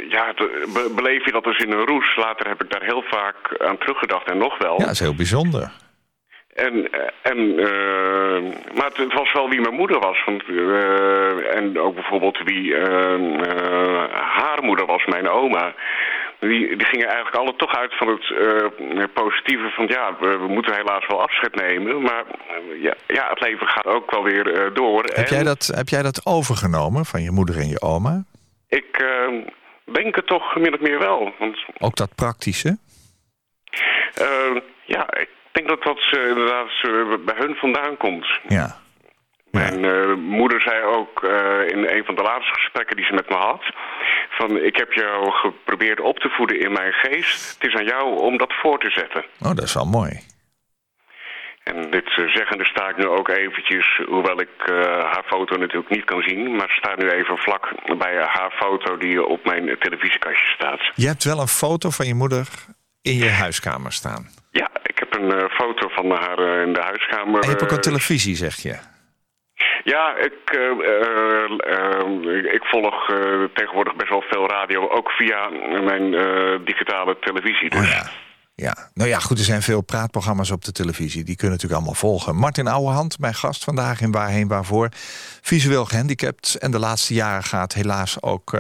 [0.09, 0.33] ja,
[0.73, 2.17] be- beleef je dat dus in een roes.
[2.17, 4.79] Later heb ik daar heel vaak aan teruggedacht en nog wel.
[4.79, 5.71] Ja, dat is heel bijzonder.
[6.55, 6.91] En,
[7.23, 7.55] en,
[8.75, 10.25] maar het, het was wel wie mijn moeder was.
[10.25, 10.43] Want,
[11.55, 12.75] en ook bijvoorbeeld wie
[14.37, 15.75] haar moeder was, mijn oma.
[16.49, 20.47] Die, die gingen eigenlijk alle toch uit van het eh, positieve van ja, we, we
[20.49, 22.03] moeten helaas wel afscheid nemen.
[22.03, 25.03] Maar eh, ja, ja, het leven gaat ook wel weer eh, door.
[25.03, 28.25] Heb En jij, dat, heb jij dat overgenomen van je moeder en je oma?
[28.69, 29.05] Ik
[29.85, 31.35] denk het toch min of meer wel.
[31.39, 32.79] Want Ook dat praktische?
[34.85, 36.71] ja, ik denk dat dat inderdaad
[37.25, 38.27] bij hun vandaan komt.
[38.49, 38.83] Ja.
[39.55, 43.29] Mijn eh, moeder zei ook eh, in een van de laatste gesprekken die ze met
[43.29, 43.65] me had...
[44.31, 47.55] van ik heb jou geprobeerd op te voeden in mijn geest.
[47.55, 49.25] Het is aan jou om dat voor te zetten.
[49.41, 50.13] Oh, dat is wel mooi.
[51.65, 54.01] En dit eh, zeggende sta ik nu ook eventjes...
[54.07, 54.55] hoewel ik
[55.13, 56.57] haar foto natuurlijk niet kan zien...
[56.57, 60.81] maar sta nu even vlak bij haar foto die op mijn televisiekastje staat.
[60.95, 62.47] Je hebt wel een foto van je moeder
[63.03, 64.29] in je huiskamer staan.
[64.51, 67.35] Ja, ik heb een foto van haar in de huiskamer.
[67.35, 68.94] En je hebt ook een televisie, zeg je.
[69.85, 73.07] Ja, ik, eh, eh, eh, ik volg
[73.55, 75.49] tegenwoordig best wel veel radio, ook via
[75.85, 76.11] mijn
[76.65, 77.71] digitale televisie.
[77.71, 77.81] Dus.
[77.81, 78.07] Oh ja.
[78.57, 81.25] Ja, nou ja, goed, er zijn veel praatprogramma's op de televisie.
[81.25, 82.37] Die kunnen natuurlijk allemaal volgen.
[82.37, 84.89] Martin Ouwehand, mijn gast vandaag in Waarheen Waarvoor.
[85.43, 86.55] Visueel gehandicapt.
[86.55, 88.59] En de laatste jaren gaat helaas ook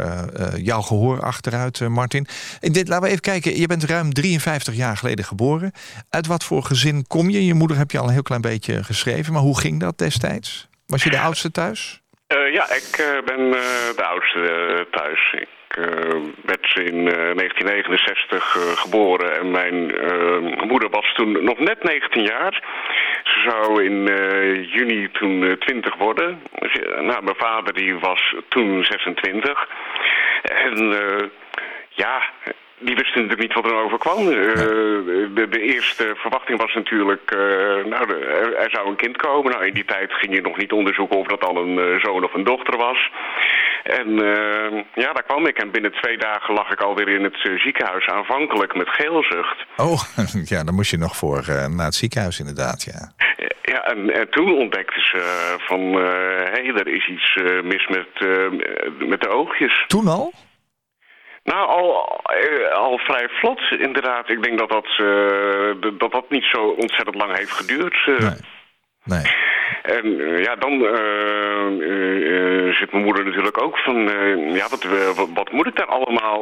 [0.56, 2.26] jouw gehoor achteruit, Martin.
[2.60, 3.58] En dit, laten we even kijken.
[3.58, 5.72] Je bent ruim 53 jaar geleden geboren.
[6.10, 7.44] Uit wat voor gezin kom je?
[7.44, 9.32] Je moeder heb je al een heel klein beetje geschreven.
[9.32, 10.68] Maar hoe ging dat destijds?
[10.86, 12.00] Was je de oudste thuis?
[12.26, 15.32] Eh, ja, ik eh, ben eh, de oudste thuis.
[15.32, 15.48] Ik
[16.44, 19.76] werd in eh, 1969 eh, geboren en mijn
[20.68, 22.62] moeder was toen nog net 19 jaar.
[23.24, 24.04] Ze zou in
[24.68, 26.42] juni toen eh, 20 worden.
[27.00, 29.68] Nou, mijn vader die was toen 26.
[30.42, 30.92] En
[31.88, 32.22] ja,
[32.84, 34.18] die wisten natuurlijk niet wat er overkwam.
[34.18, 34.54] Eh,
[35.34, 37.38] de, de eerste verwachting was natuurlijk, eh,
[37.92, 39.52] nou, er, er zou een kind komen.
[39.52, 42.24] Nou, in die tijd ging je nog niet onderzoeken of dat al een eh, zoon
[42.24, 43.10] of een dochter was.
[43.82, 44.08] En
[44.94, 45.58] ja, daar kwam ik.
[45.58, 49.64] En binnen twee dagen lag ik alweer in het ziekenhuis, aanvankelijk met geelzucht.
[49.76, 50.00] Oh,
[50.52, 53.12] ja, daar moest je nog voor eh, naar het ziekenhuis inderdaad, ja.
[53.62, 55.18] Ja, en, en toen ontdekten ze
[55.58, 58.08] van, hé, hey, er is iets mis met,
[59.08, 59.84] met de oogjes.
[59.86, 60.32] Toen al?
[61.44, 64.28] Nou, al, eh, al vrij vlot, inderdaad.
[64.28, 67.96] Ik denk dat dat, eh, dat, dat niet zo ontzettend lang heeft geduurd.
[68.06, 68.18] eh.
[68.18, 68.38] Nee.
[69.04, 69.22] Nee.
[69.82, 70.72] En ja, dan
[72.74, 73.96] zit mijn moeder natuurlijk ook van...
[74.52, 74.86] ja, wat,
[75.34, 76.40] wat, moet ik daar allemaal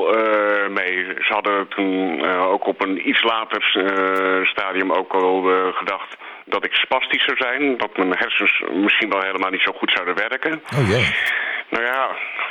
[0.69, 1.05] mee?
[1.19, 3.63] Ze hadden toen ook op een iets later
[4.43, 6.17] stadium ook al gedacht...
[6.45, 7.77] dat ik spastisch zou zijn.
[7.77, 10.63] Dat mijn hersens misschien wel helemaal niet zo goed zouden werken.
[10.75, 11.15] Oh jee.
[11.75, 12.09] Nou ja,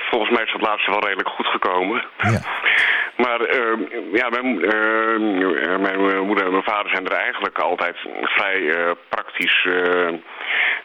[0.10, 2.06] volgens mij is dat laatste wel redelijk goed gekomen.
[2.18, 2.42] Ja.
[3.18, 3.78] Maar eh,
[4.14, 9.66] ja, mijn, eh, mijn moeder en mijn vader zijn er eigenlijk altijd vrij eh, praktisch
[9.66, 10.10] eh,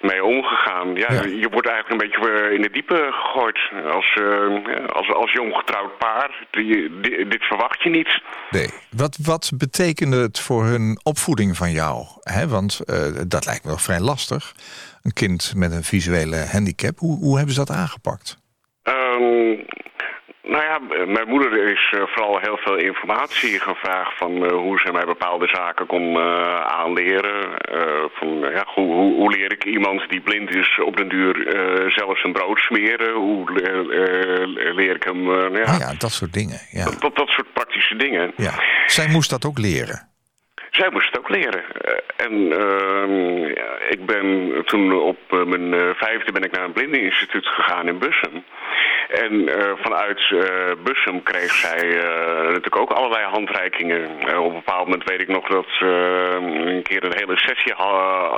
[0.00, 0.94] mee omgegaan.
[0.94, 1.22] Ja, Ja.
[1.22, 3.58] Je wordt eigenlijk een beetje eh, in de diepe gegooid
[3.92, 6.46] als, eh, als, als jong getrouwd paar.
[6.50, 8.20] Die, di- dit verwacht je niet.
[8.50, 8.68] Nee.
[8.90, 12.04] Wat, wat betekende het voor hun opvoeding van jou?
[12.22, 12.96] Hè, want eh,
[13.28, 14.52] dat lijkt me wel vrij lastig.
[15.06, 16.98] Een kind met een visuele handicap.
[16.98, 18.38] Hoe, hoe hebben ze dat aangepakt?
[18.82, 19.54] Ehm,
[20.54, 24.92] Nou ja, mijn moeder is eh, vooral heel veel informatie gevraagd van eh, hoe ze
[24.92, 27.38] mij bepaalde zaken kon eh, aanleren.
[28.18, 31.90] Van, ja, hoe, hoe, hoe leer ik iemand die blind is op den duur eh,
[31.90, 33.14] zelfs een brood smeren?
[33.14, 35.22] Hoe le- leer ik hem...
[35.24, 36.58] nou ja, Ah ja, dat soort dingen.
[36.70, 36.84] Ja.
[36.84, 38.32] dat, dat soort praktische dingen.
[38.36, 38.54] ja.
[38.86, 40.08] Zij moest dat ook leren.
[40.76, 41.64] Zij moest het ook leren.
[41.80, 43.44] Eh, en ehm,
[43.88, 47.98] ik ben toen op eh, mijn eh, vijfde ben ik naar een blindeninstituut gegaan in
[47.98, 48.44] Bussum.
[49.08, 49.48] En
[49.82, 50.38] vanuit eh,
[50.84, 52.00] Bussum kreeg zij
[52.42, 54.04] natuurlijk ook allerlei handreikingen.
[54.38, 55.86] Op een bepaald moment weet ik nog dat ze
[56.66, 57.74] een keer een hele sessie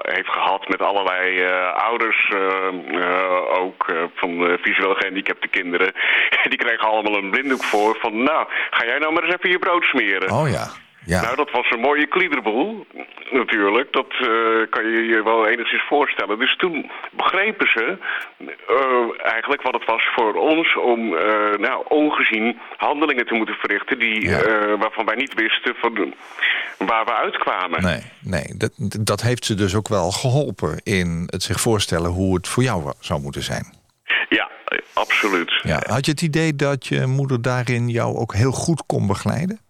[0.00, 2.32] heeft gehad met allerlei ouders,
[3.48, 5.92] ook van visueel gehandicapte kinderen.
[6.50, 9.58] Die kregen allemaal een blinddoek voor van nou, ga jij nou maar eens even je
[9.58, 10.30] brood smeren.
[10.30, 10.66] Oh ja.
[11.08, 11.20] Ja.
[11.20, 12.86] Nou, dat was een mooie kliederboel,
[13.30, 13.92] natuurlijk.
[13.92, 14.28] Dat eh,
[14.70, 16.38] kan je je wel enigszins voorstellen.
[16.38, 17.98] Dus toen begrepen ze
[18.38, 23.98] eh, eigenlijk wat het was voor ons om eh, nou, ongezien handelingen te moeten verrichten
[23.98, 24.76] die, Ja.
[24.76, 26.14] waarvan wij niet wisten van
[26.78, 27.82] waar we uitkwamen.
[27.82, 32.34] Nee, nee dat, dat heeft ze dus ook wel geholpen in het zich voorstellen hoe
[32.34, 33.74] het voor jou zou moeten zijn.
[34.28, 34.50] Ja,
[34.92, 35.60] absoluut.
[35.62, 35.82] Ja.
[35.86, 39.60] Had je het idee dat je moeder daarin jou ook heel goed kon begeleiden?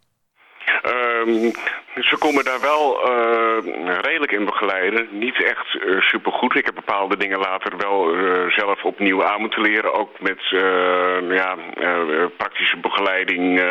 [1.28, 1.52] ähm,
[2.00, 5.08] ze kon me daar wel eh, redelijk in begeleiden.
[5.10, 6.56] Niet echt eh, supergoed.
[6.56, 9.92] Ik heb bepaalde dingen later wel eh, zelf opnieuw aan moeten leren.
[9.94, 10.40] Ook met
[11.30, 11.56] ja,
[12.36, 13.62] praktische begeleiding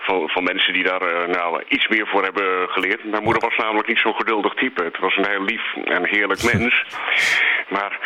[0.00, 3.04] van, van mensen die daar nou, iets meer voor hebben geleerd.
[3.04, 4.82] Mijn moeder was namelijk niet zo'n geduldig type.
[4.84, 6.84] Het was een heel lief en heerlijk mens.
[7.68, 7.98] Maar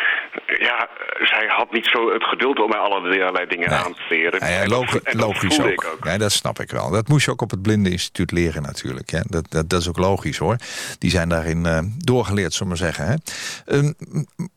[0.59, 0.87] ja,
[1.21, 3.79] zij had niet zo het geduld om mij allerlei dingen Nee.
[3.79, 4.39] aan te leren.
[4.39, 5.85] Ja, ja, En dat- logi- en dat logisch ook.
[5.93, 5.97] ook.
[6.05, 6.91] Ja, dat snap ik wel.
[6.91, 9.11] Dat moest je ook op het Blindeninstituut leren natuurlijk.
[9.27, 10.57] Dat, dat, dat is ook logisch hoor.
[10.97, 13.07] Die zijn daarin eh, doorgeleerd, zullen we maar zeggen.
[13.07, 13.15] Hè.
[13.77, 13.93] Ehm,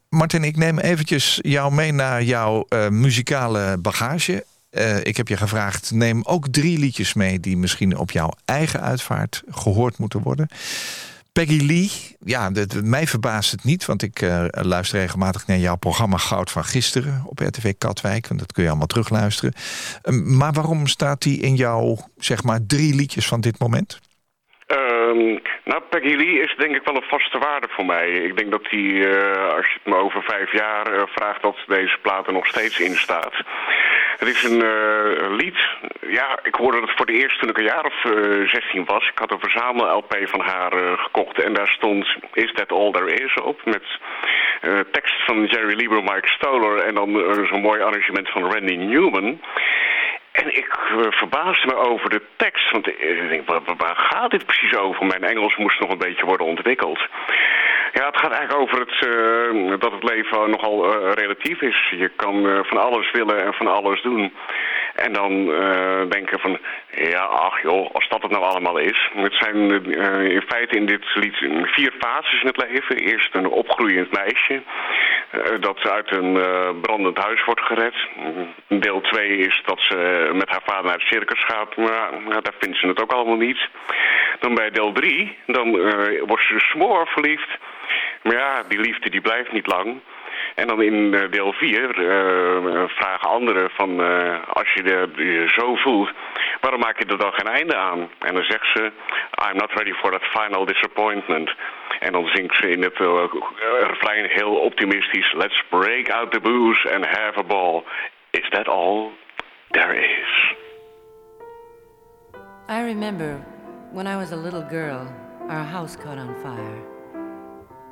[0.08, 4.44] Martin, ik neem eventjes jou mee naar jouw eh, muzikale bagage.
[4.70, 7.40] Eh, ik heb je gevraagd, neem ook drie liedjes mee...
[7.40, 10.48] die misschien op jouw eigen uitvaart gehoord moeten worden.
[11.32, 11.90] Peggy Lee,
[12.24, 13.84] ja, dat, mij verbaast het niet...
[13.84, 17.22] want ik luister regelmatig naar jouw programma Goud van Gisteren...
[17.26, 19.54] op RTV Katwijk, en dat kun je allemaal terugluisteren.
[20.02, 24.00] Ehm, maar waarom staat die in jouw, zeg maar, drie liedjes van dit moment?
[25.10, 28.10] Ehm, nou, Peggy Lee is denk ik wel een vaste waarde voor mij.
[28.10, 31.56] Ik denk dat die, eh, als je het me over vijf jaar eh, vraagt, dat
[31.66, 33.34] deze plaat nog steeds in staat.
[34.18, 35.58] Het is een eh, lied,
[36.00, 39.08] ja, ik hoorde het voor de eerst toen ik een jaar of eh, 16 was.
[39.08, 43.34] Ik had een verzamel-LP van haar gekocht en daar stond Is That All There Is
[43.34, 43.64] op.
[43.64, 43.84] Met
[44.90, 47.08] tekst van Jerry Lieber, Mike Stoller en dan
[47.50, 49.40] zo'n mooi arrangement van Randy Newman.
[50.32, 54.46] En ik eh, verbaasde me over de tekst, want eh, ik denk, waar, gaat dit
[54.46, 55.06] precies over?
[55.06, 56.98] Mijn Engels moest nog een beetje worden ontwikkeld.
[57.92, 61.94] Ja, het gaat eigenlijk over het, eh, dat het leven nogal relatief is.
[61.98, 64.32] Je kan van alles willen en van alles doen.
[64.94, 66.58] En dan eh, denken van,
[66.90, 69.10] ja, ach joh, als dat het nou allemaal is.
[69.14, 72.96] Het zijn eh, in feite in dit lied vier fases in het leven.
[72.96, 74.62] Eerst een opgroeiend meisje
[75.30, 76.32] eh, dat uit een
[76.80, 77.94] brandend huis wordt gered.
[78.68, 81.76] Deel 2 is dat ze met haar vader naar het circus gaat.
[81.76, 83.68] Maar daar vindt ze het ook allemaal niet.
[84.40, 85.70] Dan bij deel 3, dan
[86.26, 87.58] wordt ze smoor verliefd.
[88.22, 90.00] Maar ja, die liefde die blijft niet lang.
[90.60, 91.94] En dan in eh, deel 4
[92.88, 94.82] vragen anderen van eh, als je
[95.16, 96.10] je zo voelt,
[96.60, 98.10] waarom maak je er dan geen einde aan?
[98.18, 98.92] En dan zegt ze,
[99.48, 101.50] I'm not ready for that final disappointment.
[101.98, 103.24] En dan zingt ze in het eh,
[103.80, 107.82] refrein heel optimistisch, let's break out the booze and have a ball.
[108.30, 109.10] Is that all
[109.70, 110.54] there is?
[112.68, 113.44] I remember
[113.92, 115.06] when I was a little girl,
[115.48, 116.89] our house caught on fire.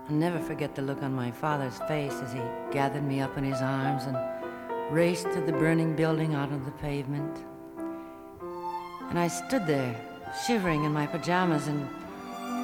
[0.08, 2.40] I'll never forget the look on my father's face as he
[2.70, 4.16] gathered me up in his arms and
[4.90, 7.44] raced to the burning building out on the pavement.
[9.10, 9.94] And I stood there,
[10.46, 11.86] shivering in my pajamas, and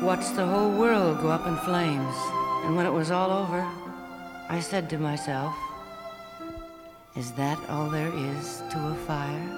[0.03, 2.15] watched the whole world go up in flames.
[2.65, 3.69] And when it was all over,
[4.49, 5.55] I said to myself,
[7.15, 9.49] Is that all there is to a fire?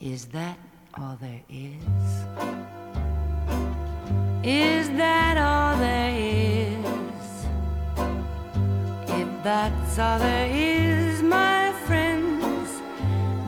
[0.00, 0.58] Is that
[0.94, 2.67] all there is?
[4.44, 6.76] Is that all there is?
[9.08, 12.80] If that's all there is, my friends,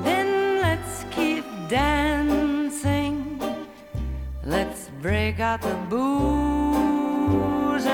[0.03, 3.41] then let's keep dancing.
[4.45, 7.87] Let's break out the booze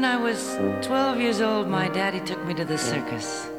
[0.00, 3.50] when I was 12 years old, my daddy took me to the circus.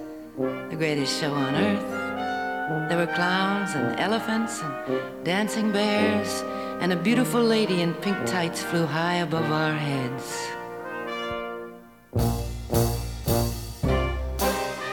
[0.72, 2.90] the greatest show on earth.
[2.90, 6.42] There were clowns and elephants and dancing bears,
[6.82, 10.26] and a beautiful lady in pink tights flew high above our heads.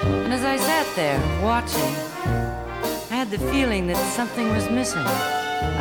[0.03, 1.94] And as I sat there watching,
[3.11, 5.09] I had the feeling that something was missing.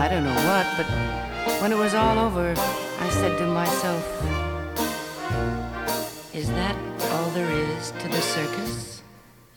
[0.03, 0.87] I don't know what, but
[1.61, 2.55] when it was all over,
[2.99, 4.46] I said to myself,
[7.37, 9.03] there is to the circus?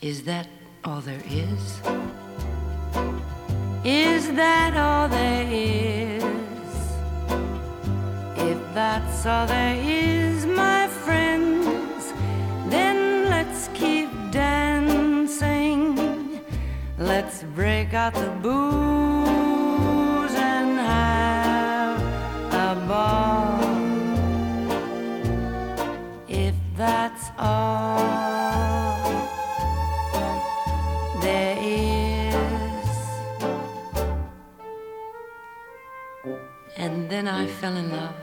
[0.01, 0.47] Is that
[0.83, 1.81] all there is?
[3.83, 6.23] Is that all there is?
[8.49, 12.13] If that's all there is, my friends,
[12.69, 12.97] then
[13.33, 15.81] let's keep dancing.
[16.99, 19.50] Let's break out the booze
[26.81, 27.99] that's all
[31.21, 32.85] there is.
[36.77, 38.15] And then I fell in love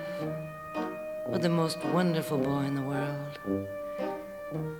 [1.28, 3.38] with the most wonderful boy in the world.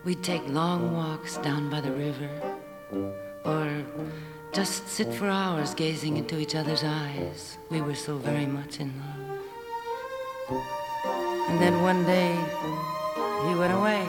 [0.05, 2.31] We'd take long walks down by the river,
[3.45, 3.85] or
[4.51, 7.59] just sit for hours gazing into each other's eyes.
[7.71, 9.39] We were so very much in love.
[11.49, 12.37] And then one day,
[13.47, 14.03] he went away,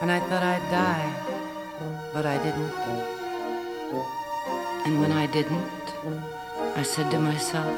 [0.00, 1.08] and I thought I'd die,
[2.12, 2.72] but I didn't.
[4.84, 5.86] And when I didn't,
[6.76, 7.72] I said to myself,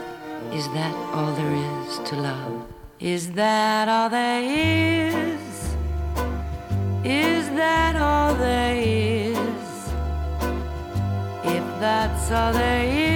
[0.52, 2.66] Is that all there is to love?
[2.98, 5.40] Is that all there is?
[7.04, 9.36] Is that all there is?
[11.44, 13.09] If that's all there is,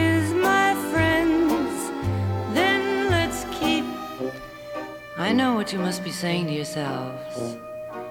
[5.34, 7.56] know what you must be saying to yourselves.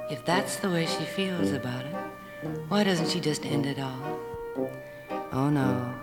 [0.09, 1.95] If that's the way she feels about it,
[2.67, 4.19] why doesn't she just end it all?
[5.31, 5.93] Oh no,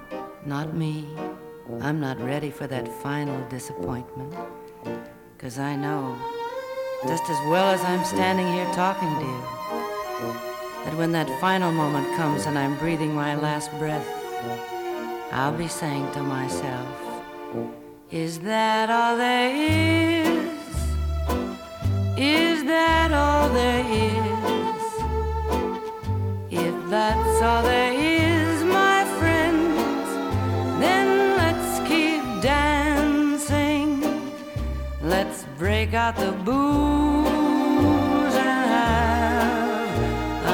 [0.47, 1.07] not me.
[1.83, 4.35] I'm not ready for that final disappointment.
[5.37, 6.17] Cause I know,
[7.07, 9.43] just as well as I'm standing here talking to you,
[10.85, 14.09] that when that final moment comes and I'm breathing my last breath,
[15.33, 16.89] I'll be saying to myself,
[18.11, 20.21] Is that all there is?
[22.21, 24.85] Is that all there is?
[26.51, 30.11] If that's all there is, my friends,
[30.79, 34.03] then let's keep dancing.
[35.03, 39.95] Let's break out the booze and have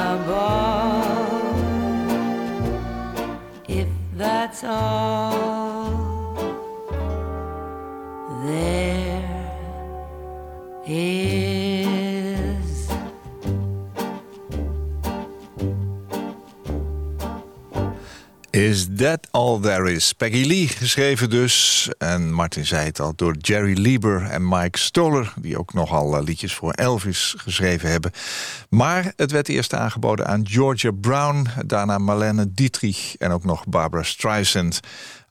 [0.05, 1.51] a ball.
[3.67, 6.33] If that's all
[8.45, 9.17] there
[10.85, 11.36] is.
[18.57, 20.13] Is That All There Is?
[20.13, 21.87] Peggy Lee, geschreven dus.
[21.97, 25.33] En Martin zei het al, door Jerry Lieber en Mike Stoller...
[25.41, 28.11] die ook nogal eh, liedjes voor Elvis geschreven hebben.
[28.69, 31.47] Maar het werd eerst aangeboden aan Georgia Brown...
[31.65, 34.79] daarna Marlene Dietrich en ook nog Barbara Streisand...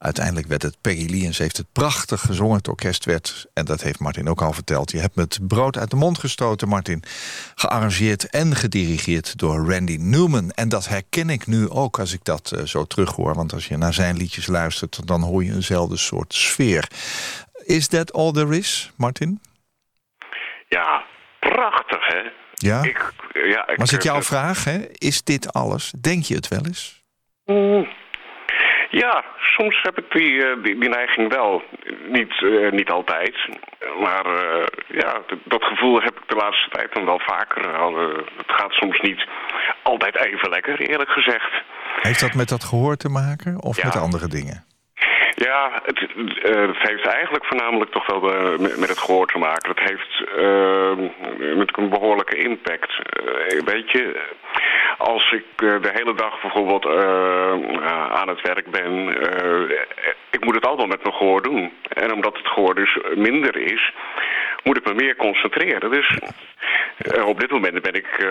[0.07, 2.57] Uiteindelijk werd het Peggy Lee en ze heeft het prachtig gezongen.
[2.57, 4.91] Het orkest werd, en dat heeft Martin ook al verteld...
[4.91, 7.03] je hebt me het brood uit de mond gestoten, Martin.
[7.55, 10.51] Gearrangeerd en gedirigeerd door Randy Newman.
[10.51, 13.35] En dat herken ik nu ook als ik dat uh, zo terughoor.
[13.35, 15.07] Want als je naar zijn liedjes luistert...
[15.07, 16.89] dan hoor je eenzelfde soort sfeer.
[17.65, 19.41] Is that all there is, Martin?
[20.69, 21.05] Ja,
[21.41, 22.23] prachtig, hè?
[22.53, 22.83] Ja?
[22.83, 24.87] Ik, ja ik, maar is het jouw vraag, hè?
[24.93, 25.93] Is dit alles?
[26.01, 27.05] Denk je het wel eens?
[27.45, 28.05] Mm.
[29.05, 31.63] Ja, soms heb ik die, uh, die, die, neiging wel.
[32.09, 33.35] Niet, uh, niet altijd.
[34.01, 37.63] Maar uh, ja, dat gevoel heb ik de laatste tijd dan wel vaker.
[38.37, 39.27] het gaat soms niet
[39.83, 41.51] altijd even lekker, eerlijk gezegd.
[42.01, 43.85] Heeft dat met dat gehoor te maken of ja.
[43.85, 44.65] met andere dingen?
[45.39, 48.21] Ja, het, uh, het, heeft eigenlijk voornamelijk toch wel
[48.59, 49.71] met, het gehoor te maken.
[49.71, 52.93] Het heeft uh, met een behoorlijke impact.
[52.93, 54.21] Uh, weet je,
[54.99, 56.87] als ik de hele dag bijvoorbeeld
[58.11, 59.09] aan het werk ben...
[60.31, 61.73] ik moet het altijd met mijn gehoor doen.
[61.89, 63.93] En omdat het gehoor dus minder is,
[64.67, 65.91] moet ik me meer concentreren.
[65.91, 66.19] Dus
[67.25, 68.27] op dit moment ben ik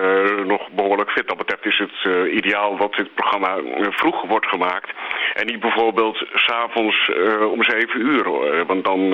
[0.45, 1.27] nog behoorlijk fit.
[1.27, 3.57] Dat betreft is het ideaal dat dit programma
[3.89, 4.89] vroeg wordt gemaakt.
[5.33, 7.11] En niet bijvoorbeeld s'avonds
[7.53, 8.23] om zeven uur.
[8.65, 9.09] Want dan,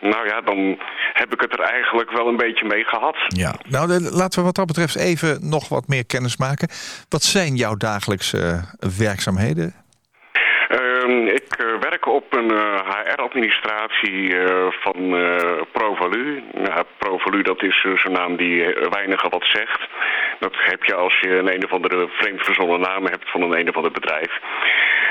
[0.00, 0.78] nou ja, dan
[1.12, 3.16] heb ik het er eigenlijk wel een beetje mee gehad.
[3.28, 6.68] Ja, nou laten we wat dat betreft even nog wat meer kennis maken.
[7.08, 8.64] Wat zijn jouw dagelijkse
[8.98, 9.83] werkzaamheden?
[11.04, 14.34] Ehm, ik eh, werk op een HR-administratie
[14.70, 16.42] van eh, Provalu.
[16.52, 19.80] Nou, Provalu, dat is eh, zo'n naam die eh, weinigen wat zegt.
[20.38, 23.58] Dat heb je als je een een of andere vreemd verzonnen naam hebt van een
[23.58, 24.32] een of ander bedrijf.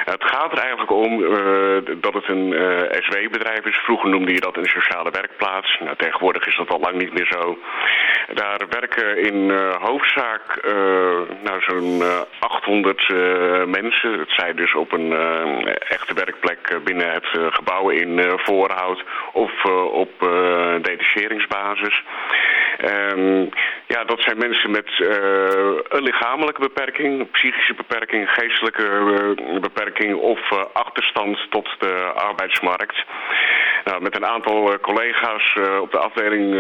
[0.05, 3.77] Het gaat er eigenlijk om eh, dat het een eh, SW-bedrijf is.
[3.77, 5.77] Vroeger noemde je dat een sociale werkplaats.
[5.79, 7.57] Nou, tegenwoordig is dat al lang niet meer zo.
[8.33, 10.61] Daar werken in eh, hoofdzaak
[11.43, 14.19] nou, zo'n eh, 800 eh, mensen.
[14.19, 15.11] Het zij dus op een
[15.79, 20.11] echte werkplek binnen het gebouw in Voorhout of op
[20.81, 22.03] detacheringsbasis.
[22.77, 23.45] Ehm,
[23.87, 24.89] ja, dat zijn mensen met
[25.89, 33.05] een lichamelijke beperking, psychische beperking, geestelijke eh, beperking of eh, achterstand tot de arbeidsmarkt.
[33.83, 36.53] Nou, met een aantal eh, collega's eh, op de afdeling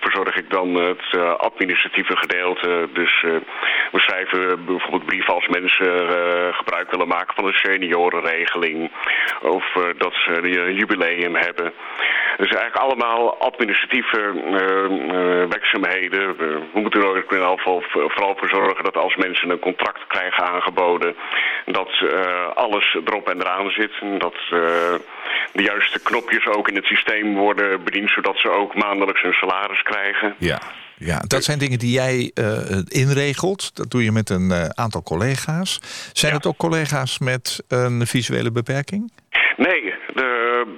[0.00, 2.88] verzorg ik dan het administratieve gedeelte.
[2.92, 3.20] Dus
[3.92, 5.92] we schrijven bijvoorbeeld brieven als mensen
[6.54, 8.90] gebruik willen maken van een seniorenregeling.
[9.42, 9.64] Of
[9.98, 11.72] dat ze een jubileum hebben.
[12.36, 14.32] Dus eigenlijk allemaal administratieve
[15.48, 16.36] werkzaamheden.
[16.36, 20.06] We, moeten er ook in ieder geval vooral voor zorgen dat als mensen een contract
[20.06, 21.16] krijgen aangeboden,
[21.66, 21.90] dat
[22.54, 23.92] alles erop en eraan zit.
[24.00, 24.94] En dat eh,
[25.52, 29.82] de juiste knopjes ook in het systeem worden bediend, zodat ze ook maandelijks hun salaris
[29.82, 30.34] krijgen.
[30.38, 30.60] Ja.
[30.98, 33.76] Ja, dat zijn dingen die jij eh, inregelt.
[33.76, 35.80] Dat doe je met een eh, aantal collega's.
[36.12, 36.38] Zijn Ja.
[36.38, 39.12] het ook collega's met een visuele beperking?
[39.56, 39.94] Nee,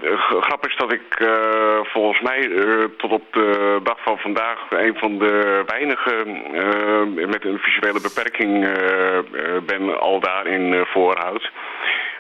[0.00, 4.02] de, de g- grap is dat ik eh, volgens mij eh, tot op de dag
[4.02, 9.24] van vandaag een van de weinigen eh, met een visuele beperking eh, eh,
[9.66, 11.50] ben al daar in eh, Voorhout.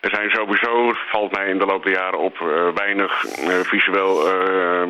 [0.00, 4.26] Er zijn sowieso, valt mij in de loop der jaren op, eh, weinig eh, visueel
[4.28, 4.82] eh,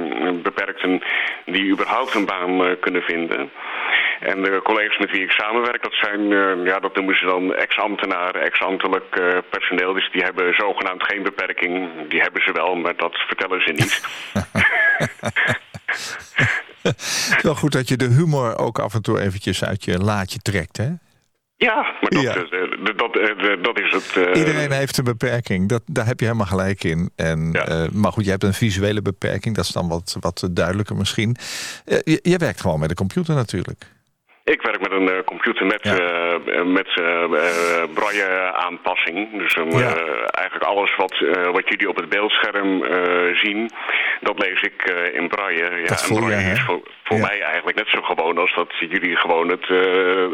[0.42, 1.02] beperkten
[1.44, 3.50] die überhaupt een baan eh, kunnen vinden.
[4.20, 7.54] En de collega's met wie ik samenwerk, dat zijn, eh, ja, dat noemen ze dan
[7.54, 9.92] ex-ambtenaren, ex-ambtelijk eh, personeel.
[9.94, 11.90] Dus die hebben zogenaamd geen beperking.
[12.08, 14.00] Die hebben ze wel, maar dat vertellen ze niet.
[16.82, 17.00] Het
[17.36, 20.38] is wel goed dat je de humor ook af en toe eventjes uit je laadje
[20.38, 20.88] trekt, hè?
[21.56, 22.34] ja, maar dat, Ja.
[22.34, 24.36] eh, dat, is het.
[24.36, 27.10] Iedereen heeft een beperking, dat, daar heb je helemaal gelijk in.
[27.16, 27.88] En, Ja.
[27.92, 31.36] maar goed, je hebt een visuele beperking, dat is dan wat, wat duidelijker misschien.
[31.84, 33.96] Je, je werkt gewoon met de computer natuurlijk.
[34.54, 35.96] Ik werk met een eh, computer met, Ja.
[35.96, 39.38] eh, met eh eh, braille-aanpassing.
[39.38, 39.94] Dus een, Ja.
[39.96, 41.14] eh, eigenlijk alles wat,
[41.52, 42.82] wat jullie op het beeldscherm
[43.36, 43.70] zien,
[44.20, 45.70] dat lees ik in braille.
[45.80, 47.26] Ja, Dat en voel je, braille is voor, voor Ja.
[47.26, 49.66] mij eigenlijk net zo gewoon als dat jullie gewoon het,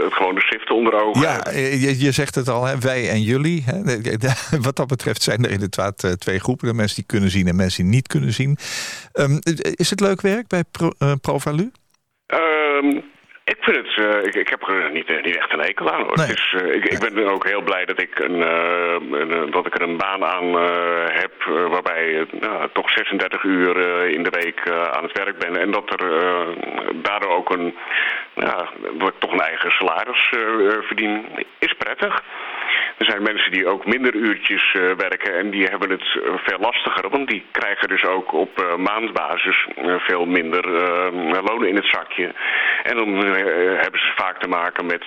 [0.05, 1.55] het gewone schrift onder ogen Ja, hebben.
[1.81, 3.65] je, je zegt het al, hè, wij en jullie.
[3.67, 3.79] Hè.
[4.67, 6.69] Wat dat betreft zijn er inderdaad twee groepen.
[6.69, 8.57] De mensen die kunnen zien en mensen die niet kunnen zien.
[9.13, 9.39] Ehm,
[9.75, 10.91] is het leuk werk bij Pro,
[11.21, 11.71] Provalu?
[12.27, 13.01] Ehm,
[13.57, 16.03] ik vind het, eh, ik, ik heb er niet, eh, niet echt een hekel aan
[16.03, 16.17] hoor.
[16.17, 16.27] Nee.
[16.27, 19.75] Het is, eh, ik, ik ben ook heel blij dat ik, een, een, dat ik
[19.75, 20.55] er een baan aan
[21.13, 21.33] heb
[21.69, 23.77] waarbij nou, toch 36 uur
[24.09, 25.57] in de week aan het werk ben.
[25.57, 26.07] En dat er
[26.95, 27.77] daardoor ook een,
[28.35, 30.33] ja, dat ik toch een eigen salaris
[30.87, 31.27] verdien,
[31.59, 32.23] is prettig.
[32.99, 36.59] Er zijn mensen die ook minder uurtjes eh, werken en die hebben het eh, veel
[36.59, 37.09] lastiger.
[37.09, 39.67] Want die krijgen dus ook op eh, maandbasis
[39.99, 40.71] veel minder
[41.43, 42.33] lonen in het zakje.
[42.83, 43.09] En dan
[43.85, 45.05] hebben ze vaak te maken met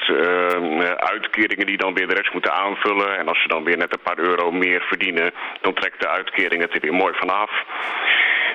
[0.97, 3.17] uitkeringen die dan weer de rest moeten aanvullen.
[3.17, 6.61] En als ze dan weer net een paar euro meer verdienen, dan trekt de uitkering
[6.61, 7.51] het er weer mooi vanaf.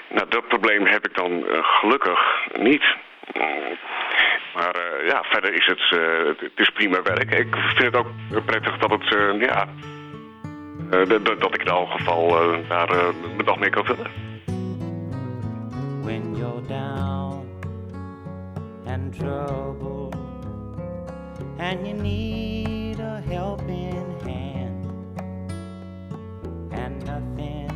[0.09, 2.85] Nou, dat probleem heb ik dan gelukkig niet.
[4.55, 7.35] Maar eh, ja, verder is het, eh, het, is prima werk.
[7.35, 8.07] Ik vind het ook
[8.45, 9.69] prettig dat het, eh, ja,
[11.39, 12.29] dat- ik in elk geval
[12.69, 12.89] daar
[13.35, 14.07] mijn dag mee kan vullen.
[16.03, 17.47] when you're down
[18.87, 20.15] and troubled
[21.59, 24.85] and you need a helping hand
[26.73, 27.71] and nothing,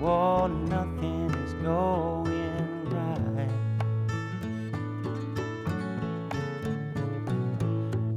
[0.00, 2.21] well, nothing is going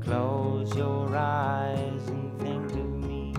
[0.05, 3.33] Close your eyes and think of me,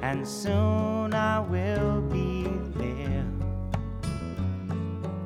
[0.00, 2.44] and soon I will be
[2.76, 3.26] there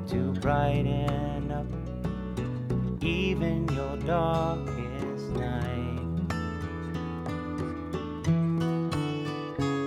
[0.09, 1.67] to brighten up
[3.03, 6.01] even your darkest night.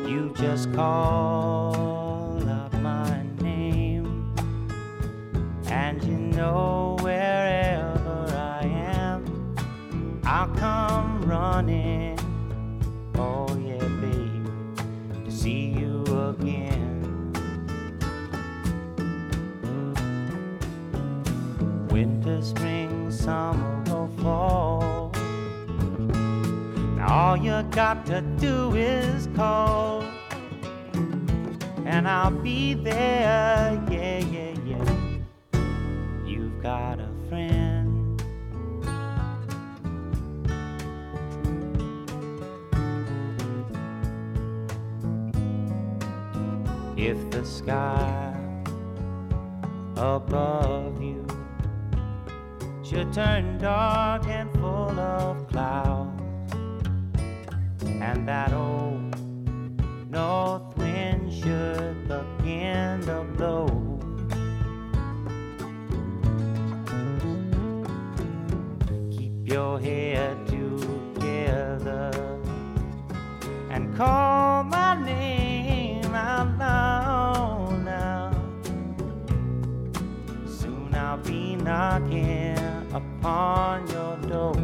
[0.08, 4.36] You just call up my name,
[5.66, 6.96] and you know
[11.56, 12.20] come running.
[13.16, 16.92] Oh, yeah, babe, to see you again.
[21.90, 25.12] winter, spring, summer, or fall.
[26.98, 30.04] Now All you got to do is call,
[31.86, 33.82] and I'll be there.
[33.90, 35.60] Yeah, yeah, yeah.
[36.26, 37.00] You've got
[46.98, 48.34] If the sky
[49.98, 51.28] above you
[52.84, 56.22] should turn dark and full of clouds,
[57.84, 59.14] and that old
[60.10, 63.68] north wind should begin to blow.
[69.12, 72.12] Keep your head together
[73.70, 74.35] and call
[82.00, 82.58] knocking
[82.94, 84.56] upon your door.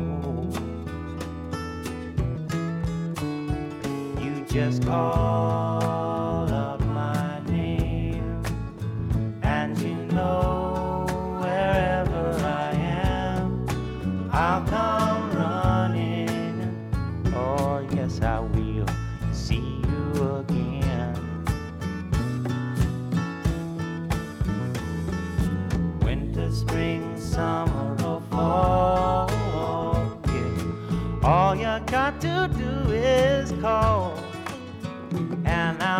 [4.22, 5.91] You just call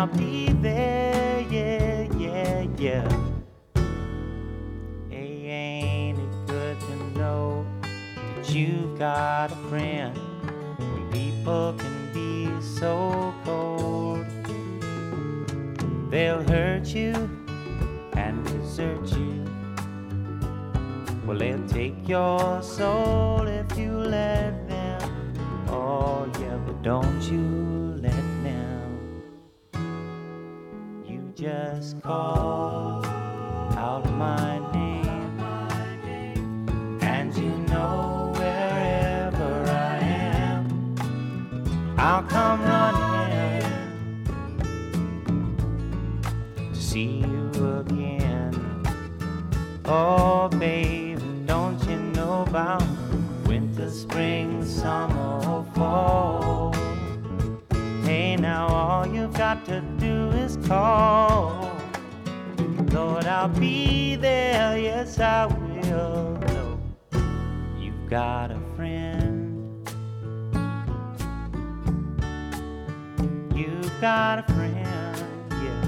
[0.02, 1.46] I'll be there.
[1.48, 3.08] Yeah, yeah, yeah.
[5.08, 7.64] Hey, ain't it good to know
[8.34, 10.18] that you've got a friend
[10.76, 14.26] when people can be so cold?
[16.10, 17.12] They'll hurt you
[18.14, 19.46] and desert you.
[21.24, 25.34] Well, they'll take your soul if you let them.
[25.68, 27.71] Oh, yeah, but don't you
[31.42, 33.04] just call
[33.74, 35.40] out my name,
[37.02, 40.94] and you know wherever I am,
[41.98, 43.66] I'll come running
[46.72, 48.54] to see you again.
[49.84, 52.84] Oh, baby, don't you know about
[53.46, 56.72] winter, spring, summer, fall?
[58.04, 59.91] Hey, now all you've got to do
[60.56, 61.70] is call.
[62.92, 66.38] Lord, I'll be there, yes, I will.
[66.40, 66.80] Know
[67.78, 69.88] You've got a friend.
[73.54, 75.16] You've got a friend,
[75.62, 75.84] yeah.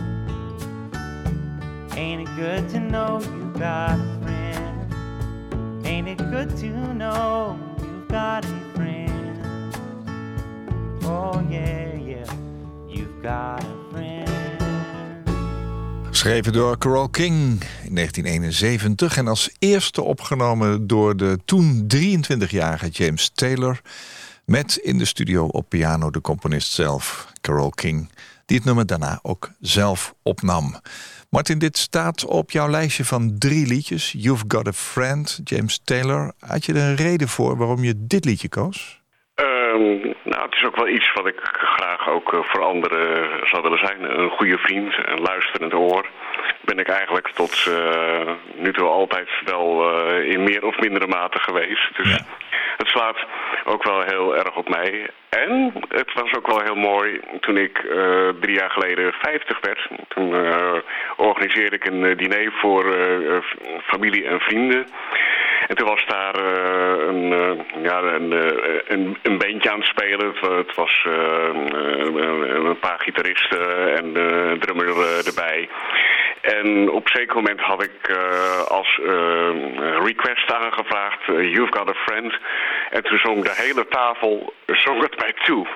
[1.97, 5.87] Ain't it good to know you've got a friend?
[5.87, 9.75] Ain't it good to know you've got a friend?
[11.05, 12.27] Oh, yeah, yeah,
[12.89, 13.74] you've got a.
[16.25, 17.35] Geschreven door Carole King
[17.83, 23.81] in 1971 en als eerste opgenomen door de toen 23-jarige James Taylor.
[24.45, 28.11] Met in de studio op piano de componist zelf, Carole King,
[28.47, 30.81] die het nummer daarna ook zelf opnam.
[31.29, 34.15] Martin, dit staat op jouw lijstje van drie liedjes.
[34.17, 36.33] You've Got a Friend, James Taylor.
[36.39, 39.03] Had je er een reden voor waarom je dit liedje koos?
[39.75, 43.63] Ehm, nou, het is ook wel iets wat ik graag ook eh, voor anderen zou
[43.63, 44.19] willen zijn.
[44.19, 46.07] Een goede vriend, een luisterend oor.
[46.61, 51.39] Ben ik eigenlijk tot eh, nu toe altijd wel eh, in meer of mindere mate
[51.39, 51.97] geweest.
[51.97, 52.19] Dus
[52.77, 53.17] het slaat
[53.65, 55.11] ook wel heel erg op mij.
[55.29, 57.87] En het was ook wel heel mooi toen ik
[58.41, 59.89] drie jaar geleden 50 werd.
[60.09, 60.35] Toen
[61.17, 62.85] organiseerde ik een diner voor
[63.83, 64.87] familie en vrienden.
[65.69, 69.89] En toen was daar eh, een, eh, ja, een, eh, een, een bandje aan het
[69.89, 70.27] spelen.
[70.27, 74.87] Het, wa- het was een, een paar gitaristen en de drummer
[75.27, 75.69] erbij.
[76.41, 78.17] En op een zeker moment had ik
[78.69, 79.01] als
[80.05, 81.27] request aangevraagd...
[81.27, 82.35] You've Got a Friend.
[82.91, 85.67] En toen zong de hele tafel zong het mij toe.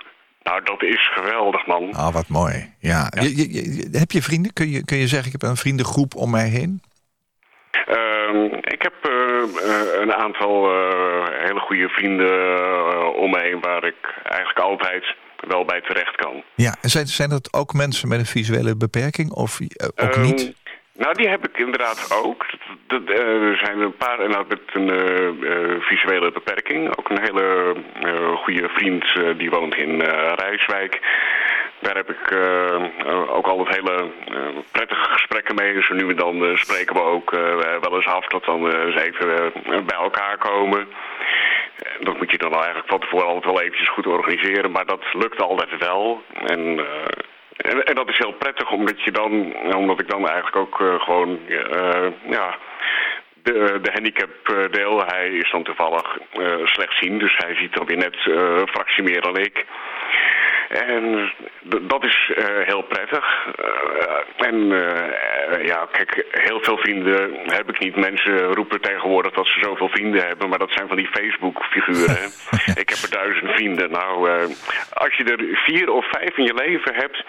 [0.43, 1.93] Nou, dat is geweldig, man.
[1.95, 2.75] Ah, wat mooi.
[2.79, 3.09] Ja.
[3.21, 4.53] Je, je- je- heb je vrienden?
[4.53, 6.81] Kun je, kun je zeggen, ik heb een vriendengroep om mij heen?
[7.87, 8.95] Ehm, ik heb
[10.01, 13.61] een aantal eh, hele goede vrienden eh, om me heen...
[13.61, 15.05] waar ik eigenlijk altijd
[15.49, 16.43] wel bij terecht kan.
[16.55, 20.23] Ja, en zijn, zijn dat ook mensen met een visuele beperking of eh, ook Ehm,
[20.23, 20.53] niet?
[20.99, 22.47] Nou, die heb ik inderdaad ook.
[22.89, 23.19] Eh,
[23.51, 26.97] er zijn een paar inderdaad met een eh, eh, visuele beperking.
[26.99, 31.01] Ook een hele eh, goede vriend eh, die woont in eh, Rijswijk.
[31.81, 34.37] Daar heb ik eh, eh, ook altijd hele eh,
[34.71, 35.83] prettige gesprekken mee.
[35.83, 37.31] Zo nu en dan spreken we ook
[37.81, 40.89] wel eens af dat dan eens even bij elkaar komen.
[41.79, 44.71] En dat moet je dan eigenlijk van tevoren altijd wel eventjes goed organiseren.
[44.71, 46.23] Maar dat lukt altijd wel.
[46.47, 46.87] En,
[47.57, 51.41] en, en dat is heel prettig, omdat je dan, omdat ik dan eigenlijk ook gewoon,
[52.31, 52.57] ja,
[53.43, 55.05] de, handicap deel.
[55.07, 59.21] Hij is dan toevallig eh slechtziend, dus hij ziet dan weer net een fractie meer
[59.21, 59.67] dan ik.
[60.69, 61.33] En
[61.81, 63.47] dat is eh, heel prettig.
[63.57, 67.97] Eh, en eh, ja, kijk, heel veel vrienden heb ik niet.
[67.97, 72.31] Mensen roepen tegenwoordig dat ze zoveel vrienden hebben, maar dat zijn van die Facebook-figuren.
[72.83, 73.91] ik heb er duizend vrienden.
[73.91, 74.29] Nou,
[74.93, 77.25] als je er vier of vijf in je leven hebt,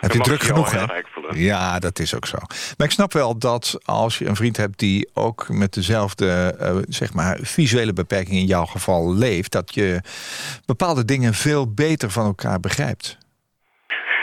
[0.00, 0.84] Heb je druk genoeg, hè?
[1.30, 2.38] Ja, dat is ook zo.
[2.76, 6.76] Maar ik snap wel dat als je een vriend hebt die ook met dezelfde eh,
[6.88, 10.00] zeg maar, visuele beperking in jouw geval leeft, dat je
[10.66, 13.18] bepaalde dingen veel beter van elkaar begrijpt.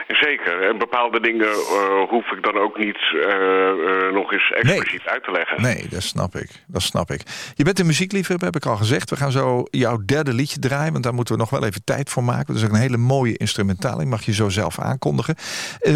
[0.08, 0.49] Zeker.
[0.70, 5.24] En bepaalde dingen eh, hoef ik dan ook niet eh, eh, nog eens expliciet uit
[5.24, 5.62] te leggen.
[5.62, 6.50] Nee, dat snap ik.
[6.68, 7.22] Dat snap ik.
[7.56, 9.10] Je bent een muziekliefhebber, heb ik al gezegd.
[9.10, 12.10] We gaan zo jouw derde liedje draaien, want daar moeten we nog wel even tijd
[12.10, 12.46] voor maken.
[12.46, 15.36] Dat is ook een hele mooie instrumentaling, mag je zo zelf aankondigen.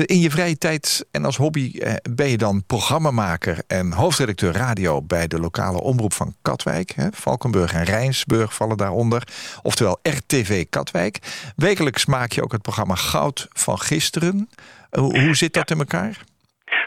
[0.05, 1.80] In je vrije tijd en als hobby
[2.15, 6.91] ben je dan programmamaker en hoofdredacteur radio bij de lokale omroep van Katwijk.
[6.95, 7.07] Hè?
[7.11, 9.28] Valkenburg en Rijnsburg vallen daaronder.
[9.61, 11.19] Oftewel RTV Katwijk.
[11.55, 14.49] Wekelijks maak je ook het programma Goud van Gisteren.
[14.93, 16.13] Eh, Hoe hoe zit dat in elkaar?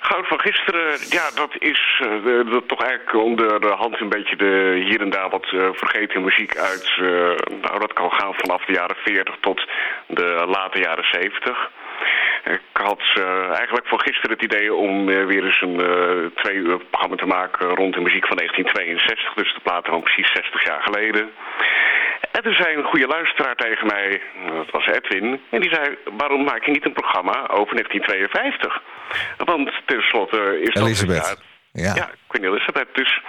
[0.00, 4.08] Goud van gisteren, ja, dat is eh, de- dat toch eigenlijk onder de hand een
[4.08, 6.86] beetje de hier en daar wat eh, vergeten muziek uit.
[6.98, 7.04] eh,
[7.64, 9.68] nou, dat kan gaan vanaf de jaren 40 tot
[10.06, 11.70] de late jaren 70.
[12.44, 16.56] Ik had eh, eigenlijk voor gisteren het idee om eh, weer eens een eh, twee
[16.56, 19.34] uur programma te maken rond de muziek van 1962.
[19.34, 21.30] Dus de platen van precies 60 jaar geleden.
[22.36, 26.44] En toen zei een goede luisteraar tegen mij, dat was Edwin, en die zei, waarom
[26.44, 28.82] maak je niet een programma over 1952?
[29.36, 30.84] Want tenslotte is dat...
[30.84, 31.38] Elisabeth.
[31.72, 32.10] Ja, Ja.
[32.26, 32.88] Queen Elizabeth.
[32.92, 33.22] Dus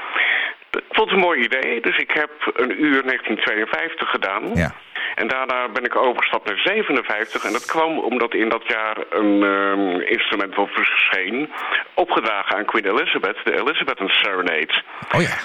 [0.71, 1.81] ik vond het een mooi idee.
[1.81, 4.51] Dus ik heb een uur 1952 gedaan.
[4.53, 4.73] Ja.
[5.15, 7.43] En daarna ben ik overgestapt naar 57.
[7.43, 11.51] En dat kwam omdat in dat jaar een ehm, instrument wel verscheen.
[11.93, 14.81] Opgedragen aan Queen Elizabeth, de Elizabeth Serenade.
[15.15, 15.37] Oh ja.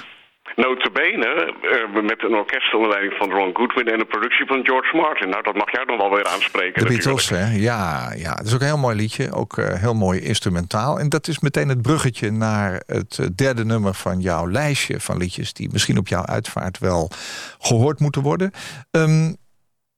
[0.57, 4.97] Notabene eh, met een orkest onder leiding van Ron Goodwin en een productie van George
[4.97, 5.29] Martin.
[5.29, 6.83] Nou, dat mag jou dan wel weer aanspreken.
[6.83, 6.89] De.
[6.89, 7.55] Beatles, hè?
[7.55, 9.33] Ja, ja, dat is ook een heel mooi liedje.
[9.33, 10.99] Ook eh, heel mooi instrumentaal.
[10.99, 15.17] En dat is meteen het bruggetje naar het eh, derde nummer van jouw lijstje van
[15.17, 15.53] liedjes...
[15.53, 17.11] die misschien op jouw uitvaart wel
[17.59, 18.51] gehoord moeten worden.
[18.91, 19.27] Ehm,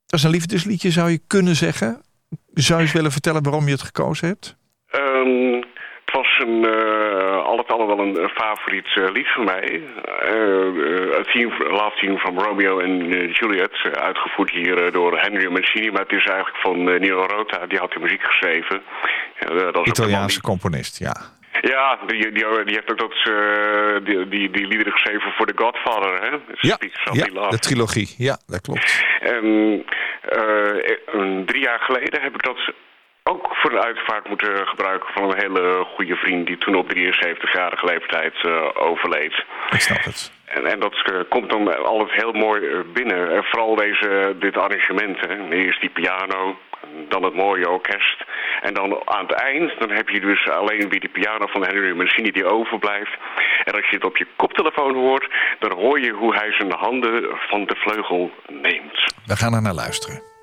[0.05, 2.01] dat is een liefdesliedje, zou je kunnen zeggen.
[2.53, 4.57] Zou je eens willen vertellen waarom je het gekozen hebt?
[4.89, 5.53] Ehm,
[6.05, 6.65] het was een,
[7.55, 9.81] al het al wel een, favoriet eh, lied van mij.
[10.19, 13.77] Eh, eh, het team, Love Team van Romeo en Juliet.
[13.93, 15.91] uitgevoerd hier door Henry Mancini.
[15.91, 17.65] Maar het is eigenlijk van Nino Rota.
[17.65, 18.81] Die had de muziek geschreven.
[19.39, 21.15] Dat is Italiaanse die- componist, ja.
[21.61, 23.13] Ja, die, die, die heeft ook dat,
[24.05, 26.21] die, die, die liederen geschreven voor The Godfather.
[26.21, 26.29] Hè?
[26.59, 28.15] Ja, Shall ja de trilogie.
[28.17, 29.03] Ja, dat klopt.
[29.19, 29.85] En
[31.45, 32.73] drie jaar geleden heb ik dat
[33.29, 37.85] ook voor de uitvaart moeten gebruiken van een hele goede vriend die toen op 73-jarige
[37.85, 39.45] leeftijd eh, overleed.
[39.69, 40.31] Ik snap het.
[40.45, 43.35] En, en dat eh, komt dan altijd heel mooi eh, binnen.
[43.35, 45.19] En vooral deze, dit arrangement.
[45.19, 45.49] Hè.
[45.49, 46.57] Eerst die piano,
[47.09, 48.23] dan het mooie orkest.
[48.61, 51.95] En dan aan het eind, dan heb je dus alleen weer die piano van Henry
[51.95, 53.17] Mancini die overblijft.
[53.63, 55.27] En als je het op je koptelefoon hoort,
[55.59, 59.13] dan hoor je hoe hij zijn handen van de vleugel neemt.
[59.25, 60.33] We gaan er naar luisteren.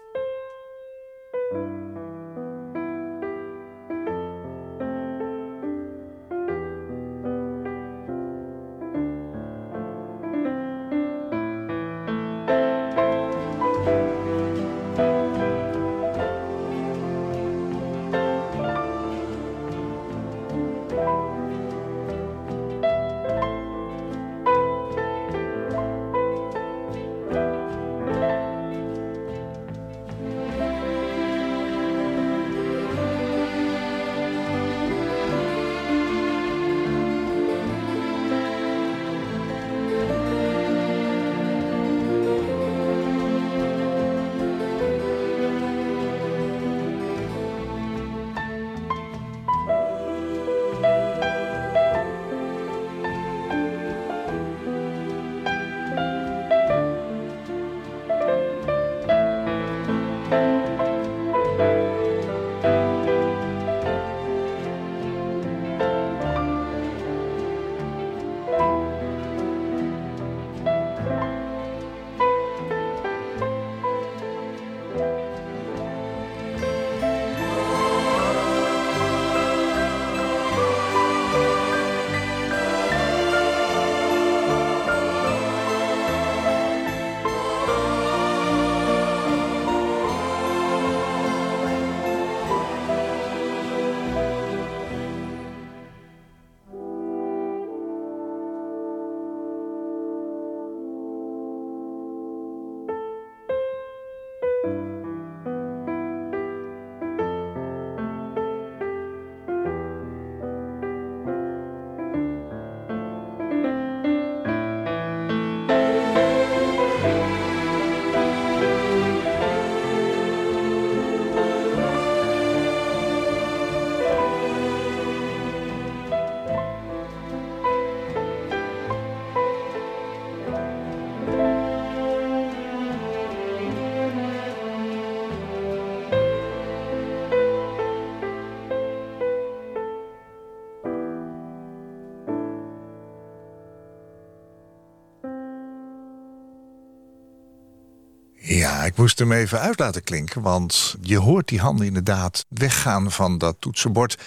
[148.44, 153.10] Ja, ik moest hem even uit laten klinken, want je hoort die handen inderdaad weggaan
[153.10, 154.18] van dat toetsenbord.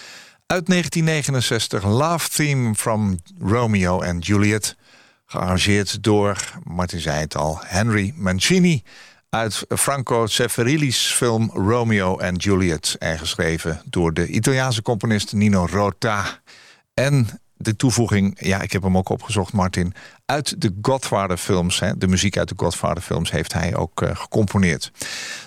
[0.46, 4.76] Uit 1969, Love Theme from Romeo and Juliet.
[5.26, 8.82] Gearrangeerd door, Martin zei het al, Henry Mancini...
[9.30, 12.96] uit Franco Zeffirelli's film Romeo and Juliet...
[12.98, 16.40] en geschreven door de Italiaanse componist Nino Rota.
[16.94, 19.94] En de toevoeging, ja, ik heb hem ook opgezocht, Martin...
[20.26, 23.30] uit de Godfather-films, de muziek uit de Godfather-films...
[23.30, 24.90] heeft hij ook uh, gecomponeerd.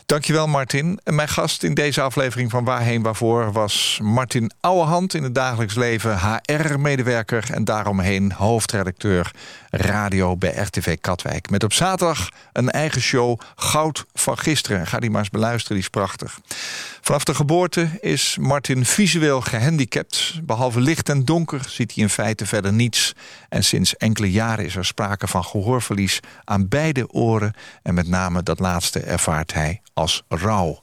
[0.06, 1.00] Dankjewel, Martin.
[1.04, 3.52] Mijn gast in deze aflevering van Waarheen Waarvoor...
[3.52, 7.50] was Martin Ouwehand, in het dagelijks leven HR-medewerker...
[7.54, 9.32] en daaromheen hoofdredacteur
[9.70, 11.50] radio bij RTV Katwijk.
[11.50, 14.88] Met op zaterdag een eigen show, Goud van Gisteren.
[14.88, 16.40] Ga die maar eens beluisteren, die is prachtig.
[17.02, 20.40] Vanaf de geboorte is Martin visueel gehandicapt.
[20.44, 23.14] Behalve licht en donker ziet hij in feite verder niets.
[23.50, 27.54] En sinds enkele jaren is er sprake van gehoorverlies aan beide oren.
[27.84, 30.80] En met name dat laatste ervaart hij als rouw.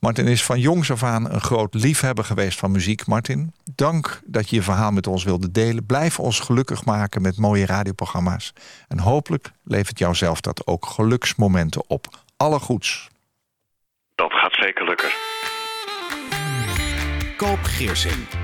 [0.00, 3.06] Martin is van jongs af aan een groot liefhebber geweest van muziek.
[3.06, 5.86] Martin, dank dat je je verhaal met ons wilde delen.
[5.86, 8.52] Blijf ons gelukkig maken met mooie radioprogramma's.
[8.88, 12.06] En hopelijk levert jou zelf dat ook geluksmomenten op.
[12.36, 13.08] Alle goeds.
[14.14, 15.10] Dat gaat zeker lukken.
[17.36, 18.43] Koop Geersing.